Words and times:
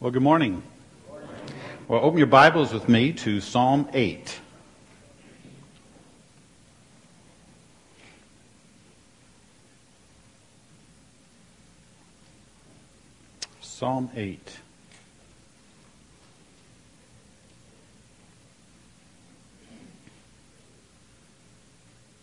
Well, 0.00 0.12
good 0.12 0.22
morning. 0.22 0.62
Well, 1.88 2.04
open 2.04 2.18
your 2.18 2.28
Bibles 2.28 2.72
with 2.72 2.88
me 2.88 3.12
to 3.14 3.40
Psalm 3.40 3.88
8. 3.92 4.38
Psalm 13.60 14.08
8. 14.14 14.58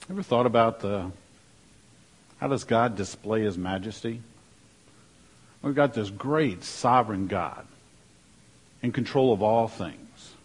Ever 0.10 0.23
thought 0.23 0.46
about 0.46 0.80
the, 0.80 1.12
how 2.38 2.48
does 2.48 2.64
God 2.64 2.96
display 2.96 3.42
his 3.42 3.57
majesty? 3.57 4.21
We've 5.66 5.74
got 5.74 5.96
this 5.96 6.12
great 6.12 6.64
sovereign 6.64 7.26
God 7.26 7.66
in 8.84 8.92
control 8.92 9.34
of 9.34 9.42
all 9.42 9.68
things. 9.68 10.36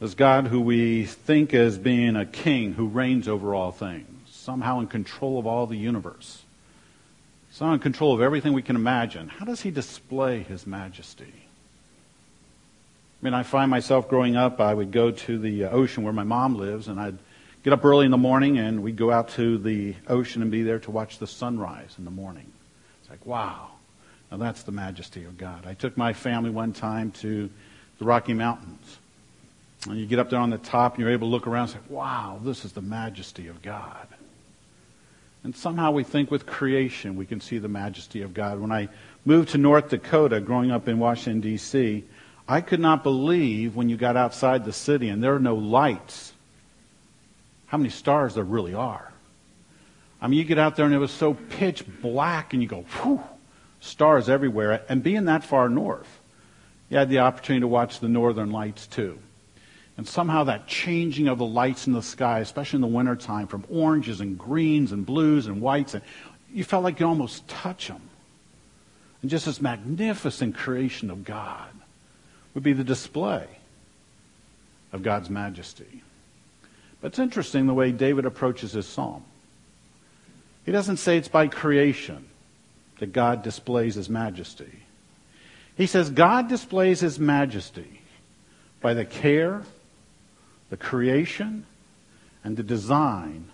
This 0.00 0.14
God 0.14 0.48
who 0.48 0.60
we 0.60 1.04
think 1.04 1.54
as 1.54 1.78
being 1.78 2.16
a 2.16 2.26
king 2.26 2.72
who 2.72 2.88
reigns 2.88 3.28
over 3.28 3.54
all 3.54 3.70
things, 3.70 4.28
somehow 4.28 4.80
in 4.80 4.88
control 4.88 5.38
of 5.38 5.46
all 5.46 5.68
the 5.68 5.76
universe, 5.76 6.42
somehow 7.52 7.74
in 7.74 7.78
control 7.78 8.12
of 8.12 8.20
everything 8.20 8.52
we 8.54 8.60
can 8.62 8.74
imagine. 8.74 9.28
How 9.28 9.44
does 9.44 9.60
he 9.60 9.70
display 9.70 10.42
his 10.42 10.66
majesty? 10.66 11.32
I 11.32 13.24
mean, 13.24 13.34
I 13.34 13.44
find 13.44 13.70
myself 13.70 14.08
growing 14.08 14.34
up, 14.34 14.60
I 14.60 14.74
would 14.74 14.90
go 14.90 15.12
to 15.12 15.38
the 15.38 15.66
ocean 15.66 16.02
where 16.02 16.12
my 16.12 16.24
mom 16.24 16.56
lives, 16.56 16.88
and 16.88 16.98
I'd 16.98 17.18
get 17.62 17.72
up 17.72 17.84
early 17.84 18.06
in 18.06 18.10
the 18.10 18.16
morning 18.16 18.58
and 18.58 18.82
we'd 18.82 18.96
go 18.96 19.12
out 19.12 19.28
to 19.34 19.58
the 19.58 19.94
ocean 20.08 20.42
and 20.42 20.50
be 20.50 20.64
there 20.64 20.80
to 20.80 20.90
watch 20.90 21.20
the 21.20 21.28
sunrise 21.28 21.94
in 21.98 22.04
the 22.04 22.10
morning. 22.10 22.50
It's 23.00 23.08
like, 23.08 23.24
wow. 23.24 23.68
Now 24.32 24.38
that's 24.38 24.62
the 24.62 24.72
majesty 24.72 25.24
of 25.24 25.36
God. 25.36 25.66
I 25.66 25.74
took 25.74 25.94
my 25.98 26.14
family 26.14 26.48
one 26.48 26.72
time 26.72 27.10
to 27.20 27.50
the 27.98 28.04
Rocky 28.06 28.32
Mountains. 28.32 28.98
And 29.86 29.98
you 29.98 30.06
get 30.06 30.18
up 30.18 30.30
there 30.30 30.38
on 30.38 30.48
the 30.48 30.56
top 30.56 30.94
and 30.94 31.02
you're 31.02 31.12
able 31.12 31.28
to 31.28 31.30
look 31.30 31.46
around 31.46 31.64
and 31.64 31.72
say, 31.72 31.78
wow, 31.90 32.40
this 32.42 32.64
is 32.64 32.72
the 32.72 32.80
majesty 32.80 33.48
of 33.48 33.60
God. 33.60 34.06
And 35.44 35.54
somehow 35.54 35.90
we 35.90 36.02
think 36.02 36.30
with 36.30 36.46
creation 36.46 37.16
we 37.16 37.26
can 37.26 37.42
see 37.42 37.58
the 37.58 37.68
majesty 37.68 38.22
of 38.22 38.32
God. 38.32 38.58
When 38.58 38.72
I 38.72 38.88
moved 39.26 39.50
to 39.50 39.58
North 39.58 39.90
Dakota, 39.90 40.40
growing 40.40 40.70
up 40.70 40.88
in 40.88 40.98
Washington, 40.98 41.42
D.C., 41.42 42.02
I 42.48 42.62
could 42.62 42.80
not 42.80 43.02
believe 43.02 43.76
when 43.76 43.90
you 43.90 43.98
got 43.98 44.16
outside 44.16 44.64
the 44.64 44.72
city 44.72 45.10
and 45.10 45.22
there 45.22 45.34
are 45.34 45.40
no 45.40 45.56
lights, 45.56 46.32
how 47.66 47.76
many 47.76 47.90
stars 47.90 48.36
there 48.36 48.44
really 48.44 48.72
are. 48.72 49.12
I 50.22 50.28
mean, 50.28 50.38
you 50.38 50.44
get 50.44 50.58
out 50.58 50.76
there 50.76 50.86
and 50.86 50.94
it 50.94 50.98
was 50.98 51.10
so 51.10 51.34
pitch 51.34 51.84
black 52.00 52.54
and 52.54 52.62
you 52.62 52.68
go, 52.68 52.86
whew, 53.02 53.22
stars 53.82 54.28
everywhere. 54.28 54.82
And 54.88 55.02
being 55.02 55.26
that 55.26 55.44
far 55.44 55.68
north, 55.68 56.08
you 56.88 56.96
had 56.96 57.10
the 57.10 57.18
opportunity 57.18 57.60
to 57.60 57.68
watch 57.68 58.00
the 58.00 58.08
northern 58.08 58.50
lights 58.50 58.86
too. 58.86 59.18
And 59.96 60.08
somehow 60.08 60.44
that 60.44 60.66
changing 60.66 61.28
of 61.28 61.38
the 61.38 61.44
lights 61.44 61.86
in 61.86 61.92
the 61.92 62.02
sky, 62.02 62.38
especially 62.40 62.78
in 62.78 62.82
the 62.82 62.86
wintertime, 62.86 63.46
from 63.46 63.64
oranges 63.68 64.20
and 64.20 64.38
greens 64.38 64.92
and 64.92 65.04
blues 65.04 65.46
and 65.46 65.60
whites, 65.60 65.94
and 65.94 66.02
you 66.52 66.64
felt 66.64 66.84
like 66.84 67.00
you 67.00 67.06
almost 67.06 67.46
touch 67.48 67.88
them. 67.88 68.00
And 69.20 69.30
just 69.30 69.46
this 69.46 69.60
magnificent 69.60 70.56
creation 70.56 71.10
of 71.10 71.24
God 71.24 71.68
would 72.54 72.64
be 72.64 72.72
the 72.72 72.84
display 72.84 73.46
of 74.92 75.02
God's 75.02 75.28
majesty. 75.28 76.02
But 77.00 77.08
it's 77.08 77.18
interesting 77.18 77.66
the 77.66 77.74
way 77.74 77.92
David 77.92 78.26
approaches 78.26 78.72
his 78.72 78.86
psalm. 78.86 79.24
He 80.64 80.72
doesn't 80.72 80.98
say 80.98 81.18
it's 81.18 81.28
by 81.28 81.48
creation 81.48 82.28
that 83.02 83.12
God 83.12 83.42
displays 83.42 83.96
his 83.96 84.08
majesty. 84.08 84.70
He 85.76 85.88
says 85.88 86.08
God 86.08 86.48
displays 86.48 87.00
his 87.00 87.18
majesty 87.18 88.00
by 88.80 88.94
the 88.94 89.04
care, 89.04 89.62
the 90.70 90.76
creation, 90.76 91.66
and 92.44 92.56
the 92.56 92.62
design 92.62 93.46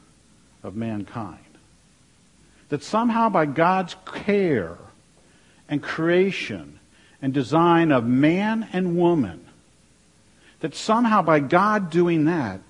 of 0.62 0.76
mankind. 0.76 1.38
That 2.68 2.82
somehow 2.82 3.30
by 3.30 3.46
God's 3.46 3.96
care 4.04 4.76
and 5.66 5.82
creation 5.82 6.78
and 7.22 7.32
design 7.32 7.90
of 7.90 8.04
man 8.04 8.68
and 8.74 8.98
woman, 8.98 9.46
that 10.60 10.74
somehow 10.74 11.22
by 11.22 11.40
God 11.40 11.88
doing 11.88 12.26
that, 12.26 12.60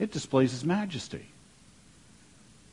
it 0.00 0.10
displays 0.10 0.50
his 0.50 0.64
majesty. 0.64 1.26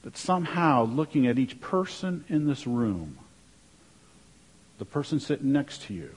That 0.02 0.18
somehow 0.18 0.86
looking 0.86 1.28
at 1.28 1.38
each 1.38 1.62
person 1.62 2.26
in 2.30 2.48
this 2.48 2.66
room, 2.66 3.20
the 4.78 4.86
person 4.86 5.20
sitting 5.20 5.52
next 5.52 5.84
to 5.84 5.94
you, 5.94 6.16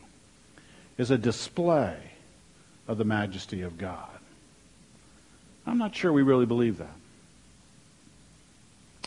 is 0.98 1.10
a 1.10 1.19
display 1.19 1.97
of 2.87 2.98
the 2.98 3.04
majesty 3.04 3.62
of 3.62 3.78
God. 3.78 4.09
I'm 5.66 5.78
not 5.78 5.94
sure 5.94 6.12
we 6.12 6.22
really 6.22 6.47
believe 6.47 6.78
that. 6.78 6.97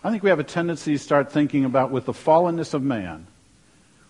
I 0.03 0.09
think 0.09 0.23
we 0.23 0.29
have 0.29 0.39
a 0.39 0.43
tendency 0.43 0.93
to 0.93 0.99
start 0.99 1.31
thinking 1.31 1.65
about 1.65 1.91
with 1.91 2.05
the 2.05 2.13
fallenness 2.13 2.73
of 2.73 2.81
man, 2.81 3.27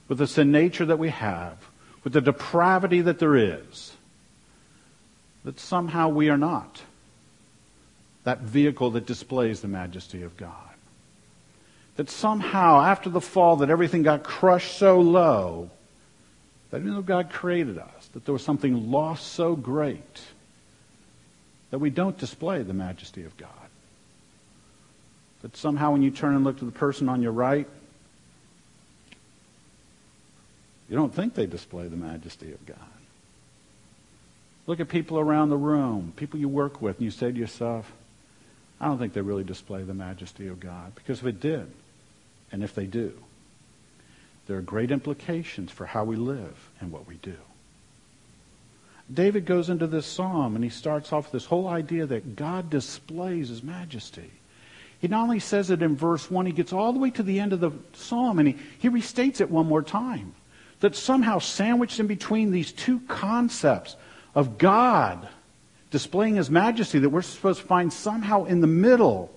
with 0.08 0.18
the 0.18 0.28
sin 0.28 0.52
nature 0.52 0.86
that 0.86 1.00
we 1.00 1.10
have, 1.10 1.58
with 2.04 2.14
the 2.14 2.22
depravity 2.22 3.02
that 3.02 3.20
there 3.20 3.36
is, 3.36 3.94
that 5.44 5.60
somehow 5.60 6.10
we 6.10 6.30
are 6.30 6.38
not 6.38 6.82
that 8.24 8.40
vehicle 8.40 8.92
that 8.92 9.06
displays 9.06 9.62
the 9.62 9.68
majesty 9.68 10.24
of 10.24 10.38
God 10.38 10.73
that 11.96 12.10
somehow 12.10 12.82
after 12.82 13.10
the 13.10 13.22
fall 13.22 13.58
that 13.58 13.70
everything 13.70 14.04
got 14.04 14.24
crushed 14.24 14.78
so 14.78 15.00
low 15.00 15.70
that 16.72 16.80
even 16.80 16.96
though 16.96 17.02
God 17.02 17.30
created 17.32 17.78
us, 17.78 18.08
that 18.14 18.26
there 18.26 18.34
was 18.34 18.44
something 18.44 18.92
lost 18.92 19.34
so 19.34 19.56
great 19.56 20.22
that 21.70 21.78
we 21.78 21.92
don't 21.92 22.18
display 22.18 22.64
the 22.64 22.74
majesty 22.74 23.24
of 23.24 23.38
God. 23.38 23.50
That 25.44 25.56
somehow 25.56 25.92
when 25.92 26.02
you 26.02 26.10
turn 26.10 26.36
and 26.36 26.44
look 26.44 26.60
to 26.60 26.66
the 26.66 26.72
person 26.72 27.10
on 27.10 27.22
your 27.22 27.32
right, 27.32 27.68
you 30.90 30.96
don't 30.96 31.14
think 31.14 31.36
they 31.36 31.46
display 31.46 31.88
the 31.88 31.98
majesty 31.98 32.52
of 32.52 32.66
God. 32.66 32.78
Look 34.66 34.80
at 34.80 34.88
people 34.88 35.20
around 35.20 35.50
the 35.50 35.58
room, 35.58 36.14
people 36.16 36.40
you 36.40 36.50
work 36.50 36.82
with, 36.82 36.98
and 36.98 37.06
you 37.06 37.12
say 37.12 37.32
to 37.32 37.38
yourself, 37.38 37.92
I 38.80 38.88
don't 38.88 38.98
think 38.98 39.14
they 39.14 39.22
really 39.22 39.44
display 39.44 39.84
the 39.84 39.94
majesty 39.94 40.48
of 40.48 40.60
God. 40.60 40.96
Because 40.96 41.20
if 41.20 41.26
it 41.26 41.40
did, 41.40 41.72
and 42.54 42.64
if 42.64 42.74
they 42.76 42.86
do, 42.86 43.12
there 44.48 44.58
are 44.58 44.62
great 44.62 44.92
implications 44.92 45.72
for 45.72 45.86
how 45.86 46.04
we 46.04 46.16
live 46.16 46.70
and 46.80 46.92
what 46.92 47.08
we 47.08 47.16
do. 47.16 47.36
David 49.12 49.46
goes 49.46 49.70
into 49.70 49.88
this 49.88 50.06
psalm 50.06 50.56
and 50.56 50.64
he 50.64 50.70
starts 50.70 51.12
off 51.12 51.26
with 51.26 51.34
this 51.34 51.46
whole 51.46 51.68
idea 51.68 52.06
that 52.06 52.36
God 52.36 52.70
displays 52.70 53.50
his 53.50 53.64
majesty. 53.64 54.30
He 55.00 55.08
not 55.08 55.24
only 55.24 55.40
says 55.40 55.70
it 55.70 55.82
in 55.82 55.98
verse 55.98 56.32
1, 56.32 56.46
he 56.46 56.52
gets 56.52 56.72
all 56.72 56.94
the 56.94 57.00
way 57.00 57.10
to 57.12 57.24
the 57.24 57.40
end 57.40 57.52
of 57.52 57.60
the 57.60 57.72
psalm 57.94 58.40
and 58.40 58.48
he, 58.48 58.58
he 58.80 58.90
restates 58.90 59.42
it 59.42 59.50
one 59.50 59.66
more 59.66 59.84
time. 59.84 60.36
That 60.80 60.96
somehow 60.96 61.40
sandwiched 61.40 62.00
in 62.00 62.08
between 62.08 62.52
these 62.52 62.72
two 62.72 63.00
concepts 63.08 63.96
of 64.36 64.58
God 64.58 65.28
displaying 65.92 66.36
his 66.36 66.50
majesty, 66.50 67.00
that 67.00 67.10
we're 67.10 67.22
supposed 67.22 67.62
to 67.62 67.68
find 67.68 67.92
somehow 67.92 68.46
in 68.46 68.62
the 68.62 68.68
middle 68.68 69.32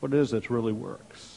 what 0.00 0.12
it 0.12 0.18
is 0.18 0.30
that 0.30 0.50
really 0.50 0.72
works. 0.72 1.31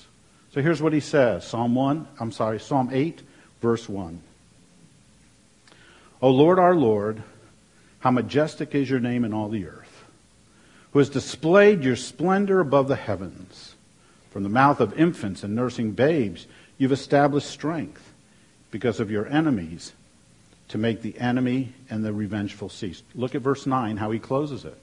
So 0.55 0.61
here's 0.61 0.81
what 0.81 0.93
he 0.93 1.01
says 1.01 1.45
Psalm 1.45 1.75
1, 1.75 2.07
I'm 2.17 2.31
sorry, 2.31 2.61
Psalm 2.61 2.89
8, 2.89 3.21
verse 3.61 3.89
1. 3.89 4.21
O 6.21 6.29
Lord 6.29 6.59
our 6.59 6.73
Lord, 6.73 7.21
how 7.99 8.11
majestic 8.11 8.73
is 8.73 8.89
your 8.89 9.01
name 9.01 9.25
in 9.25 9.33
all 9.33 9.49
the 9.49 9.67
earth, 9.67 10.05
who 10.93 10.99
has 10.99 11.09
displayed 11.09 11.83
your 11.83 11.97
splendor 11.97 12.61
above 12.61 12.87
the 12.87 12.95
heavens. 12.95 13.75
From 14.31 14.43
the 14.43 14.49
mouth 14.49 14.79
of 14.79 14.97
infants 14.97 15.43
and 15.43 15.55
nursing 15.55 15.91
babes, 15.91 16.47
you've 16.77 16.93
established 16.93 17.49
strength 17.49 18.13
because 18.71 19.01
of 19.01 19.11
your 19.11 19.27
enemies 19.27 19.91
to 20.69 20.77
make 20.77 21.01
the 21.01 21.19
enemy 21.19 21.73
and 21.89 22.03
the 22.03 22.13
revengeful 22.13 22.69
cease. 22.69 23.03
Look 23.13 23.35
at 23.35 23.41
verse 23.41 23.65
9, 23.65 23.97
how 23.97 24.09
he 24.09 24.19
closes 24.19 24.63
it. 24.63 24.77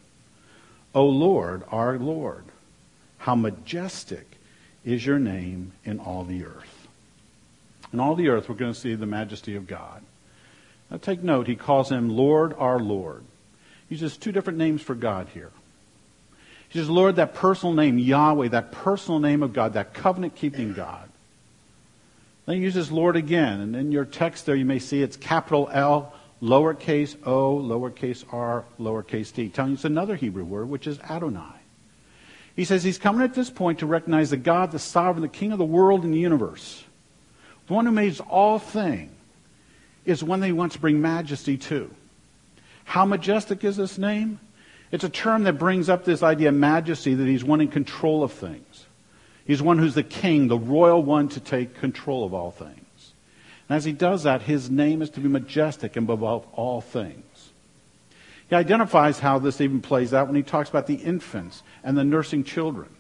O 0.94 1.06
Lord, 1.06 1.62
our 1.70 1.98
Lord, 1.98 2.44
how 3.16 3.34
majestic 3.34 4.31
is 4.84 5.04
your 5.04 5.18
name 5.18 5.72
in 5.84 5.98
all 5.98 6.24
the 6.24 6.44
earth. 6.44 6.88
In 7.92 8.00
all 8.00 8.14
the 8.14 8.28
earth, 8.28 8.48
we're 8.48 8.54
going 8.54 8.72
to 8.72 8.78
see 8.78 8.94
the 8.94 9.06
majesty 9.06 9.54
of 9.54 9.66
God. 9.66 10.02
Now 10.90 10.96
take 10.96 11.22
note, 11.22 11.46
he 11.46 11.56
calls 11.56 11.90
him 11.90 12.08
Lord 12.08 12.54
our 12.58 12.78
Lord. 12.78 13.24
He 13.88 13.94
uses 13.94 14.16
two 14.16 14.32
different 14.32 14.58
names 14.58 14.82
for 14.82 14.94
God 14.94 15.28
here. 15.34 15.50
He 16.68 16.78
says, 16.78 16.88
Lord, 16.88 17.16
that 17.16 17.34
personal 17.34 17.74
name, 17.74 17.98
Yahweh, 17.98 18.48
that 18.48 18.72
personal 18.72 19.20
name 19.20 19.42
of 19.42 19.52
God, 19.52 19.74
that 19.74 19.92
covenant 19.92 20.34
keeping 20.34 20.72
God. 20.72 21.08
Then 22.46 22.56
he 22.56 22.62
uses 22.62 22.90
Lord 22.90 23.14
again, 23.14 23.60
and 23.60 23.76
in 23.76 23.92
your 23.92 24.06
text 24.06 24.46
there 24.46 24.54
you 24.54 24.64
may 24.64 24.78
see 24.78 25.02
it's 25.02 25.16
capital 25.16 25.68
L, 25.72 26.14
lowercase 26.42 27.16
o, 27.24 27.56
lowercase 27.56 28.24
r, 28.32 28.64
lowercase 28.80 29.32
t, 29.32 29.48
telling 29.48 29.72
you 29.72 29.74
it's 29.74 29.84
another 29.84 30.16
Hebrew 30.16 30.44
word, 30.44 30.68
which 30.68 30.86
is 30.86 30.98
Adonai. 31.00 31.61
He 32.54 32.64
says 32.64 32.84
he's 32.84 32.98
coming 32.98 33.22
at 33.22 33.34
this 33.34 33.50
point 33.50 33.78
to 33.78 33.86
recognize 33.86 34.30
that 34.30 34.38
God, 34.38 34.72
the 34.72 34.78
sovereign, 34.78 35.22
the 35.22 35.28
king 35.28 35.52
of 35.52 35.58
the 35.58 35.64
world 35.64 36.04
and 36.04 36.12
the 36.12 36.18
universe, 36.18 36.84
the 37.66 37.74
one 37.74 37.86
who 37.86 37.92
made 37.92 38.18
all 38.20 38.58
things, 38.58 39.10
is 40.04 40.22
one 40.22 40.40
that 40.40 40.46
he 40.46 40.52
wants 40.52 40.74
to 40.74 40.80
bring 40.80 41.00
majesty 41.00 41.56
to. 41.56 41.90
How 42.84 43.04
majestic 43.04 43.64
is 43.64 43.76
this 43.76 43.98
name? 43.98 44.40
It's 44.90 45.04
a 45.04 45.08
term 45.08 45.44
that 45.44 45.54
brings 45.54 45.88
up 45.88 46.04
this 46.04 46.22
idea 46.22 46.50
of 46.50 46.54
majesty, 46.54 47.14
that 47.14 47.26
he's 47.26 47.44
one 47.44 47.60
in 47.60 47.68
control 47.68 48.22
of 48.22 48.32
things. 48.32 48.86
He's 49.46 49.62
one 49.62 49.78
who's 49.78 49.94
the 49.94 50.02
king, 50.02 50.48
the 50.48 50.58
royal 50.58 51.02
one 51.02 51.28
to 51.30 51.40
take 51.40 51.76
control 51.76 52.24
of 52.24 52.34
all 52.34 52.50
things. 52.50 53.12
And 53.68 53.76
as 53.76 53.84
he 53.84 53.92
does 53.92 54.24
that, 54.24 54.42
his 54.42 54.70
name 54.70 55.00
is 55.00 55.10
to 55.10 55.20
be 55.20 55.28
majestic 55.28 55.96
and 55.96 56.08
above 56.10 56.46
all 56.52 56.80
things. 56.80 57.24
He 58.52 58.56
identifies 58.56 59.18
how 59.18 59.38
this 59.38 59.62
even 59.62 59.80
plays 59.80 60.12
out 60.12 60.26
when 60.26 60.36
he 60.36 60.42
talks 60.42 60.68
about 60.68 60.86
the 60.86 60.96
infants 60.96 61.62
and 61.82 61.96
the 61.96 62.04
nursing 62.04 62.44
children. 62.44 62.90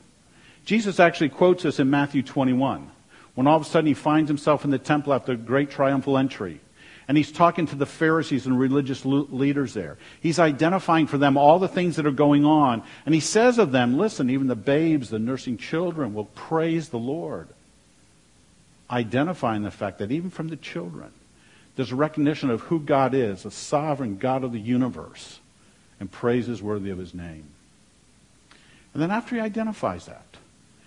Jesus 0.64 0.98
actually 0.98 1.28
quotes 1.28 1.64
this 1.64 1.78
in 1.78 1.90
Matthew 1.90 2.22
21, 2.22 2.90
when 3.34 3.46
all 3.46 3.56
of 3.56 3.60
a 3.60 3.66
sudden 3.66 3.86
he 3.86 3.92
finds 3.92 4.30
himself 4.30 4.64
in 4.64 4.70
the 4.70 4.78
temple 4.78 5.12
after 5.12 5.32
a 5.32 5.36
great 5.36 5.70
triumphal 5.70 6.16
entry. 6.16 6.58
And 7.06 7.18
he's 7.18 7.30
talking 7.30 7.66
to 7.66 7.76
the 7.76 7.84
Pharisees 7.84 8.46
and 8.46 8.58
religious 8.58 9.04
leaders 9.04 9.74
there. 9.74 9.98
He's 10.22 10.38
identifying 10.38 11.06
for 11.06 11.18
them 11.18 11.36
all 11.36 11.58
the 11.58 11.68
things 11.68 11.96
that 11.96 12.06
are 12.06 12.12
going 12.12 12.46
on. 12.46 12.82
And 13.04 13.14
he 13.14 13.20
says 13.20 13.58
of 13.58 13.72
them, 13.72 13.98
listen, 13.98 14.30
even 14.30 14.46
the 14.46 14.56
babes, 14.56 15.10
the 15.10 15.18
nursing 15.18 15.58
children 15.58 16.14
will 16.14 16.24
praise 16.24 16.88
the 16.88 16.98
Lord. 16.98 17.48
Identifying 18.90 19.64
the 19.64 19.70
fact 19.70 19.98
that 19.98 20.12
even 20.12 20.30
from 20.30 20.48
the 20.48 20.56
children, 20.56 21.12
there's 21.76 21.92
a 21.92 21.96
recognition 21.96 22.48
of 22.48 22.62
who 22.62 22.80
God 22.80 23.12
is, 23.12 23.44
a 23.44 23.50
sovereign 23.50 24.16
God 24.16 24.44
of 24.44 24.52
the 24.52 24.58
universe, 24.58 25.40
and 26.02 26.10
praise 26.10 26.48
is 26.48 26.60
worthy 26.60 26.90
of 26.90 26.98
his 26.98 27.14
name. 27.14 27.44
And 28.92 29.00
then 29.00 29.12
after 29.12 29.36
he 29.36 29.40
identifies 29.40 30.06
that, 30.06 30.26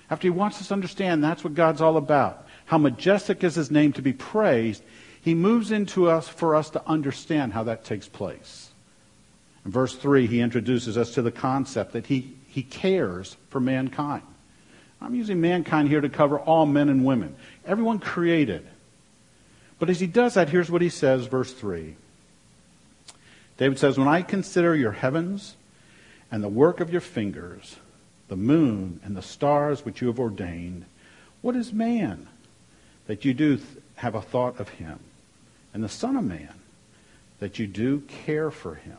after 0.10 0.28
he 0.28 0.30
wants 0.30 0.60
us 0.60 0.68
to 0.68 0.74
understand 0.74 1.24
that's 1.24 1.42
what 1.42 1.56
God's 1.56 1.80
all 1.80 1.96
about, 1.96 2.46
how 2.66 2.78
majestic 2.78 3.42
is 3.42 3.56
his 3.56 3.72
name 3.72 3.94
to 3.94 4.02
be 4.02 4.12
praised, 4.12 4.84
he 5.22 5.34
moves 5.34 5.72
into 5.72 6.10
us 6.10 6.28
for 6.28 6.54
us 6.54 6.70
to 6.72 6.86
understand 6.86 7.54
how 7.54 7.64
that 7.64 7.86
takes 7.86 8.10
place. 8.10 8.72
In 9.64 9.72
verse 9.72 9.96
3, 9.96 10.28
he 10.28 10.42
introduces 10.42 10.98
us 10.98 11.12
to 11.14 11.22
the 11.22 11.32
concept 11.32 11.94
that 11.94 12.08
he, 12.08 12.36
he 12.50 12.62
cares 12.62 13.38
for 13.50 13.62
mankind. 13.62 14.24
I'm 15.00 15.16
using 15.16 15.40
mankind 15.40 15.88
here 15.88 16.02
to 16.02 16.10
cover 16.10 16.38
all 16.38 16.66
men 16.66 16.90
and 16.90 17.06
women, 17.06 17.38
everyone 17.66 18.00
created. 18.00 18.68
But 19.80 19.90
as 19.90 20.02
he 20.02 20.08
does 20.08 20.34
that, 20.34 20.50
here's 20.50 20.70
what 20.70 20.82
he 20.82 20.90
says, 20.90 21.26
verse 21.28 21.54
3. 21.54 21.96
David 23.58 23.80
says, 23.80 23.98
When 23.98 24.08
I 24.08 24.22
consider 24.22 24.76
your 24.76 24.92
heavens 24.92 25.56
and 26.32 26.44
the 26.44 26.50
work 26.50 26.80
of 26.80 26.92
your 26.92 27.02
fingers, 27.02 27.78
the 28.28 28.36
moon 28.36 29.00
and 29.04 29.16
the 29.16 29.22
stars 29.22 29.86
which 29.86 30.02
you 30.02 30.08
have 30.08 30.20
ordained, 30.20 30.86
what 31.42 31.56
is 31.56 31.72
man 31.72 32.28
that 33.08 33.24
you 33.24 33.34
do 33.34 33.60
have 33.96 34.16
a 34.16 34.22
thought 34.22 34.60
of 34.60 34.70
him? 34.70 35.00
and 35.76 35.84
the 35.84 35.90
Son 35.90 36.16
of 36.16 36.24
Man, 36.24 36.54
that 37.40 37.60
you 37.60 37.68
do 37.68 38.00
care 38.08 38.50
for 38.50 38.76
him. 38.76 38.98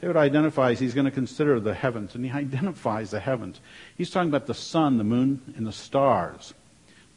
David 0.00 0.16
identifies 0.16 0.78
he's 0.78 0.94
going 0.94 1.06
to 1.06 1.10
consider 1.10 1.58
the 1.58 1.74
heavens, 1.74 2.14
and 2.14 2.24
he 2.24 2.30
identifies 2.44 3.10
the 3.10 3.18
heavens. 3.18 3.60
He's 3.98 4.08
talking 4.08 4.28
about 4.28 4.46
the 4.46 4.54
sun, 4.54 4.96
the 4.96 5.04
moon, 5.04 5.54
and 5.56 5.66
the 5.66 5.72
stars. 5.72 6.54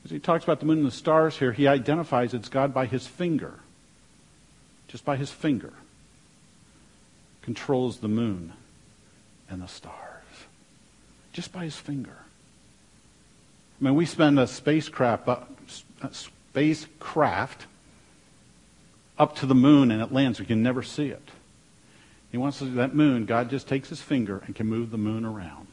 As 0.04 0.10
he 0.10 0.18
talks 0.18 0.44
about 0.44 0.62
the 0.62 0.66
moon 0.66 0.80
and 0.80 0.88
the 0.88 0.92
stars 0.92 1.38
here, 1.38 1.52
he 1.52 1.68
identifies 1.68 2.34
it's 2.34 2.50
God 2.50 2.74
by 2.74 2.88
his 2.88 3.06
finger. 3.06 3.60
Just 4.88 5.06
by 5.06 5.16
his 5.16 5.30
finger. 5.30 5.74
Controls 7.42 8.00
the 8.00 8.08
moon 8.08 8.54
and 9.50 9.62
the 9.62 9.68
stars. 9.68 9.96
Just 11.34 11.52
by 11.52 11.64
his 11.64 11.76
finger. 11.76 12.18
I 13.80 13.86
mean, 13.86 13.96
we 13.96 14.06
spend 14.06 14.40
a 14.40 14.48
spacecraft, 14.48 15.28
uh, 15.28 15.40
a 16.02 16.08
uh, 16.08 16.10
spacecraft 16.12 17.66
up 19.18 19.36
to 19.38 19.46
the 19.46 19.56
moon 19.56 19.92
and 19.92 20.02
it 20.02 20.12
lands. 20.12 20.40
We 20.40 20.46
can 20.46 20.62
never 20.64 20.84
see 20.84 21.08
it. 21.08 21.30
He 22.32 22.38
wants 22.38 22.60
to 22.60 22.66
see 22.66 22.72
that 22.72 22.94
moon. 22.94 23.26
God 23.26 23.50
just 23.50 23.68
takes 23.68 23.90
his 23.90 24.02
finger 24.02 24.42
and 24.46 24.56
can 24.56 24.68
move 24.68 24.92
the 24.92 24.98
moon 24.98 25.26
around. 25.26 25.68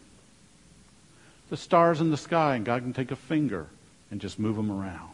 The 1.51 1.57
stars 1.57 2.01
in 2.01 2.11
the 2.11 2.17
sky, 2.17 2.57
and 2.57 2.65
God 2.65 2.83
can 2.83 2.93
take 2.93 3.11
a 3.11 3.17
finger 3.17 3.69
and 4.11 4.21
just 4.21 4.39
move 4.39 4.57
them 4.57 4.71
around. 4.71 5.11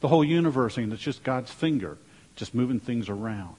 The 0.00 0.08
whole 0.08 0.24
universe, 0.24 0.78
and 0.78 0.92
it's 0.92 1.02
just 1.02 1.22
God's 1.22 1.50
finger 1.50 1.98
just 2.36 2.54
moving 2.54 2.80
things 2.80 3.08
around. 3.08 3.56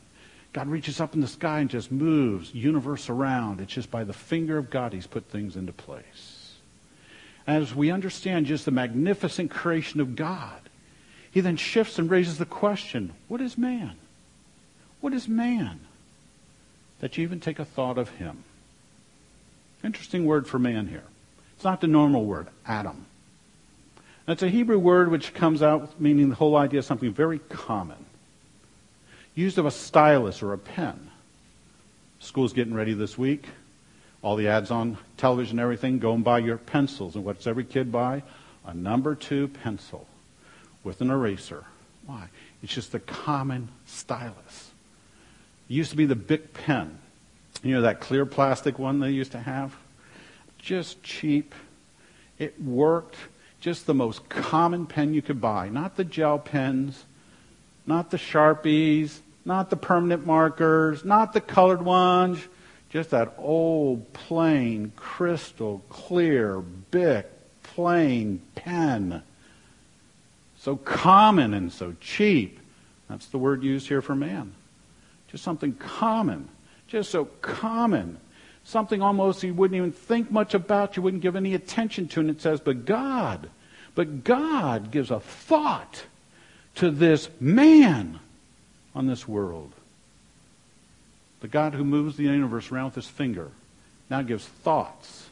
God 0.54 0.68
reaches 0.68 1.02
up 1.02 1.16
in 1.16 1.22
the 1.22 1.28
sky 1.28 1.60
and 1.60 1.70
just 1.70 1.92
moves 1.92 2.54
universe 2.54 3.10
around. 3.10 3.60
It's 3.60 3.74
just 3.74 3.90
by 3.90 4.04
the 4.04 4.14
finger 4.14 4.58
of 4.58 4.70
God 4.70 4.94
he's 4.94 5.08
put 5.08 5.26
things 5.26 5.56
into 5.56 5.74
place. 5.74 6.54
As 7.48 7.76
we 7.76 7.92
understand 7.92 8.46
just 8.46 8.66
the 8.66 8.72
magnificent 8.72 9.50
creation 9.52 10.00
of 10.00 10.16
God, 10.16 10.62
he 11.32 11.42
then 11.42 11.58
shifts 11.58 11.98
and 11.98 12.10
raises 12.10 12.38
the 12.38 12.46
question 12.46 13.14
what 13.28 13.42
is 13.42 13.58
man? 13.58 13.96
What 15.02 15.14
is 15.14 15.28
man? 15.28 15.80
That 17.00 17.18
you 17.18 17.24
even 17.24 17.40
take 17.40 17.60
a 17.60 17.66
thought 17.66 17.98
of 17.98 18.10
him. 18.10 18.44
Interesting 19.84 20.26
word 20.26 20.48
for 20.48 20.60
man 20.60 20.88
here. 20.88 21.04
It's 21.56 21.66
not 21.66 21.82
the 21.82 21.88
normal 21.88 22.24
word, 22.24 22.48
Adam. 22.66 23.08
That's 24.26 24.44
a 24.44 24.50
Hebrew 24.50 24.80
word 24.80 25.10
which 25.10 25.34
comes 25.34 25.62
out 25.62 26.00
meaning 26.00 26.30
the 26.30 26.36
whole 26.36 26.56
idea 26.56 26.80
of 26.80 26.86
something 26.86 27.12
very 27.12 27.40
common. 27.40 28.03
Used 29.36 29.58
of 29.58 29.66
a 29.66 29.72
stylus 29.72 30.44
or 30.44 30.54
a 30.54 30.58
pen. 30.58 31.10
School's 32.20 32.54
getting 32.54 32.74
ready 32.74 32.94
this 32.94 33.18
week. 33.18 33.48
All 34.22 34.36
the 34.36 34.48
ads 34.48 34.72
on 34.72 34.98
television 35.18 35.60
everything, 35.60 36.00
go 36.00 36.14
and 36.14 36.24
buy 36.24 36.40
your 36.40 36.58
pencils. 36.58 37.16
And 37.16 37.26
what's 37.26 37.48
every 37.48 37.66
kid 37.66 37.92
buy? 37.92 38.24
A 38.66 38.74
number 38.74 39.16
two 39.16 39.50
pencil 39.50 40.08
with 40.84 41.02
an 41.02 41.10
eraser. 41.10 41.66
Why? 42.06 42.30
It's 42.62 42.74
just 42.74 42.94
a 42.94 43.00
common 43.00 43.70
stylus. 43.86 44.72
It 45.70 45.74
used 45.74 45.92
to 45.92 45.98
be 45.98 46.06
the 46.06 46.16
Bic 46.16 46.54
pen. 46.54 47.00
You 47.62 47.76
know 47.76 47.82
that 47.82 48.00
clear 48.00 48.26
plastic 48.26 48.80
one 48.80 49.00
they 49.00 49.12
used 49.12 49.32
to 49.34 49.40
have? 49.40 49.76
Just 50.60 51.04
cheap. 51.04 51.54
It 52.38 52.62
worked. 52.62 53.16
Just 53.60 53.86
the 53.86 53.94
most 53.94 54.30
common 54.30 54.86
pen 54.86 55.14
you 55.14 55.22
could 55.22 55.42
buy. 55.42 55.70
Not 55.70 55.96
the 55.96 56.04
gel 56.04 56.40
pens, 56.40 57.06
not 57.86 58.12
the 58.12 58.18
Sharpies, 58.18 59.20
not 59.46 59.70
the 59.70 59.76
permanent 59.76 60.26
markers, 60.26 61.04
not 61.04 61.34
the 61.34 61.42
colored 61.42 61.82
ones. 61.82 62.40
Just 62.90 63.10
that 63.10 63.34
old, 63.38 64.14
plain, 64.14 64.92
crystal, 64.96 65.84
clear, 65.90 66.60
Bic, 66.62 67.28
plain 67.64 68.42
pen 68.56 69.24
so 70.64 70.78
common 70.78 71.54
and 71.54 71.74
so 71.74 71.94
cheap. 72.00 72.58
That's 73.10 73.26
the 73.26 73.38
word 73.38 73.64
used 73.64 73.90
here 73.90 74.02
for 74.02 74.16
man. 74.16 74.54
Just 75.30 75.44
something 75.44 75.74
common. 75.74 76.48
Just 76.88 77.12
so 77.12 77.26
common. 77.42 78.18
Something 78.64 79.02
almost 79.02 79.44
you 79.44 79.54
wouldn't 79.54 79.76
even 79.76 79.92
think 79.92 80.32
much 80.32 80.54
about, 80.54 80.96
you 80.96 81.04
wouldn't 81.04 81.22
give 81.22 81.36
any 81.36 81.54
attention 81.54 82.08
to. 82.08 82.22
And 82.22 82.30
it 82.30 82.40
says, 82.40 82.62
but 82.62 82.86
God, 82.86 83.50
but 83.94 84.24
God 84.24 84.90
gives 84.90 85.12
a 85.12 85.20
thought 85.20 86.06
to 86.76 86.90
this 86.90 87.28
man 87.42 88.22
on 88.96 89.08
this 89.08 89.28
world. 89.28 89.72
The 91.42 91.48
God 91.48 91.74
who 91.74 91.84
moves 91.84 92.16
the 92.16 92.24
universe 92.24 92.72
around 92.72 92.86
with 92.86 92.96
his 92.96 93.08
finger 93.08 93.52
now 94.10 94.22
gives 94.22 94.46
thoughts 94.46 95.30